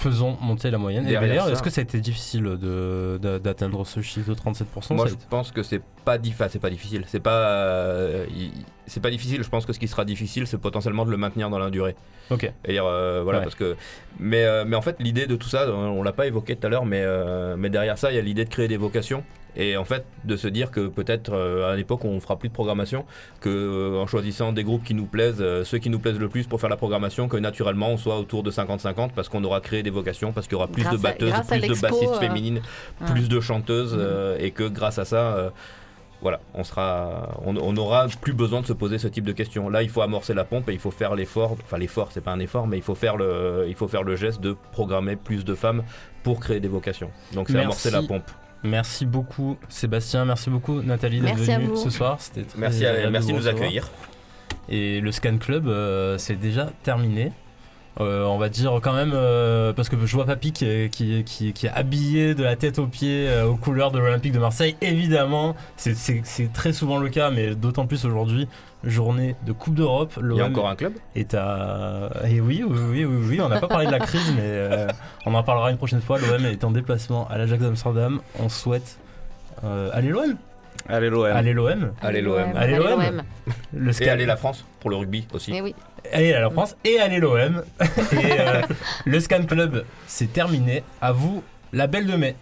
[0.00, 1.04] Faisons monter la moyenne.
[1.06, 4.34] Et Derrière d'ailleurs, est-ce que ça a été difficile de- de- d'atteindre ce chiffre de
[4.34, 7.02] 37% Moi, je été- pense que c'est pas dif- enfin, c'est pas difficile.
[7.08, 8.24] C'est pas, euh,
[8.86, 9.42] c'est pas difficile.
[9.42, 11.96] Je pense que ce qui sera difficile, c'est potentiellement de le maintenir dans la durée.
[12.30, 12.44] Ok.
[12.64, 13.44] Et euh, voilà, Ouais.
[13.44, 13.74] parce que,
[14.20, 16.70] mais, euh, mais en fait, l'idée de tout ça, on l'a pas évoqué tout à
[16.70, 17.04] l'heure, mais,
[17.56, 19.24] mais derrière ça, il y a l'idée de créer des vocations.
[19.56, 22.48] Et en fait, de se dire que peut-être euh, à l'époque où on fera plus
[22.48, 23.04] de programmation,
[23.40, 26.28] que euh, en choisissant des groupes qui nous plaisent, euh, ceux qui nous plaisent le
[26.28, 29.60] plus pour faire la programmation, que naturellement on soit autour de 50-50 parce qu'on aura
[29.60, 32.14] créé des vocations, parce qu'il y aura plus Grâce de batteuses, à plus de bassistes
[32.14, 32.60] euh, féminines,
[33.00, 33.10] ouais.
[33.10, 35.50] plus de chanteuses, euh, et que grâce à ça, euh,
[36.20, 39.68] voilà, on sera, on, on aura plus besoin de se poser ce type de questions.
[39.68, 41.56] Là, il faut amorcer la pompe et il faut faire l'effort.
[41.64, 44.16] Enfin, l'effort, c'est pas un effort, mais il faut faire le, il faut faire le
[44.16, 45.84] geste de programmer plus de femmes
[46.24, 47.10] pour créer des vocations.
[47.32, 48.28] Donc, c'est amorcer la pompe.
[48.64, 52.16] Merci beaucoup Sébastien, merci beaucoup Nathalie d'être venue ce soir.
[52.20, 53.88] C'était très Merci, à- merci de nous accueillir.
[54.68, 57.32] Et le Scan Club, euh, c'est déjà terminé.
[58.00, 61.18] Euh, on va dire quand même, euh, parce que je vois Papy qui est, qui,
[61.18, 64.32] est- qui qui est habillé de la tête aux pieds euh, aux couleurs de l'Olympique
[64.32, 64.76] de Marseille.
[64.80, 68.46] Évidemment, c'est- c'est c'est très souvent le cas, mais d'autant plus aujourd'hui,
[68.84, 70.12] journée de Coupe d'Europe.
[70.22, 70.92] Il y a encore un club?
[71.16, 72.10] est à.
[72.28, 74.86] Et oui, oui, oui, oui, oui, on n'a pas parlé de la crise, mais euh,
[75.26, 76.18] on en parlera une prochaine fois.
[76.20, 78.20] L'OM est en déplacement à l'Ajax d'Amsterdam.
[78.38, 78.98] On souhaite.
[79.64, 80.36] Euh, allez l'OM
[80.88, 81.24] Allez, l'OM.
[81.26, 82.38] Allez l'OM Allez l'OM.
[82.54, 83.22] Allez Allez, l'OM.
[83.74, 85.52] Le Et allez la France pour le rugby aussi.
[85.52, 85.74] Eh oui.
[86.12, 87.62] Allez à la France et allez l'OM.
[87.80, 88.62] et euh,
[89.04, 90.82] le Scan Club, c'est terminé.
[91.00, 91.42] À vous,
[91.72, 92.36] la belle de mai.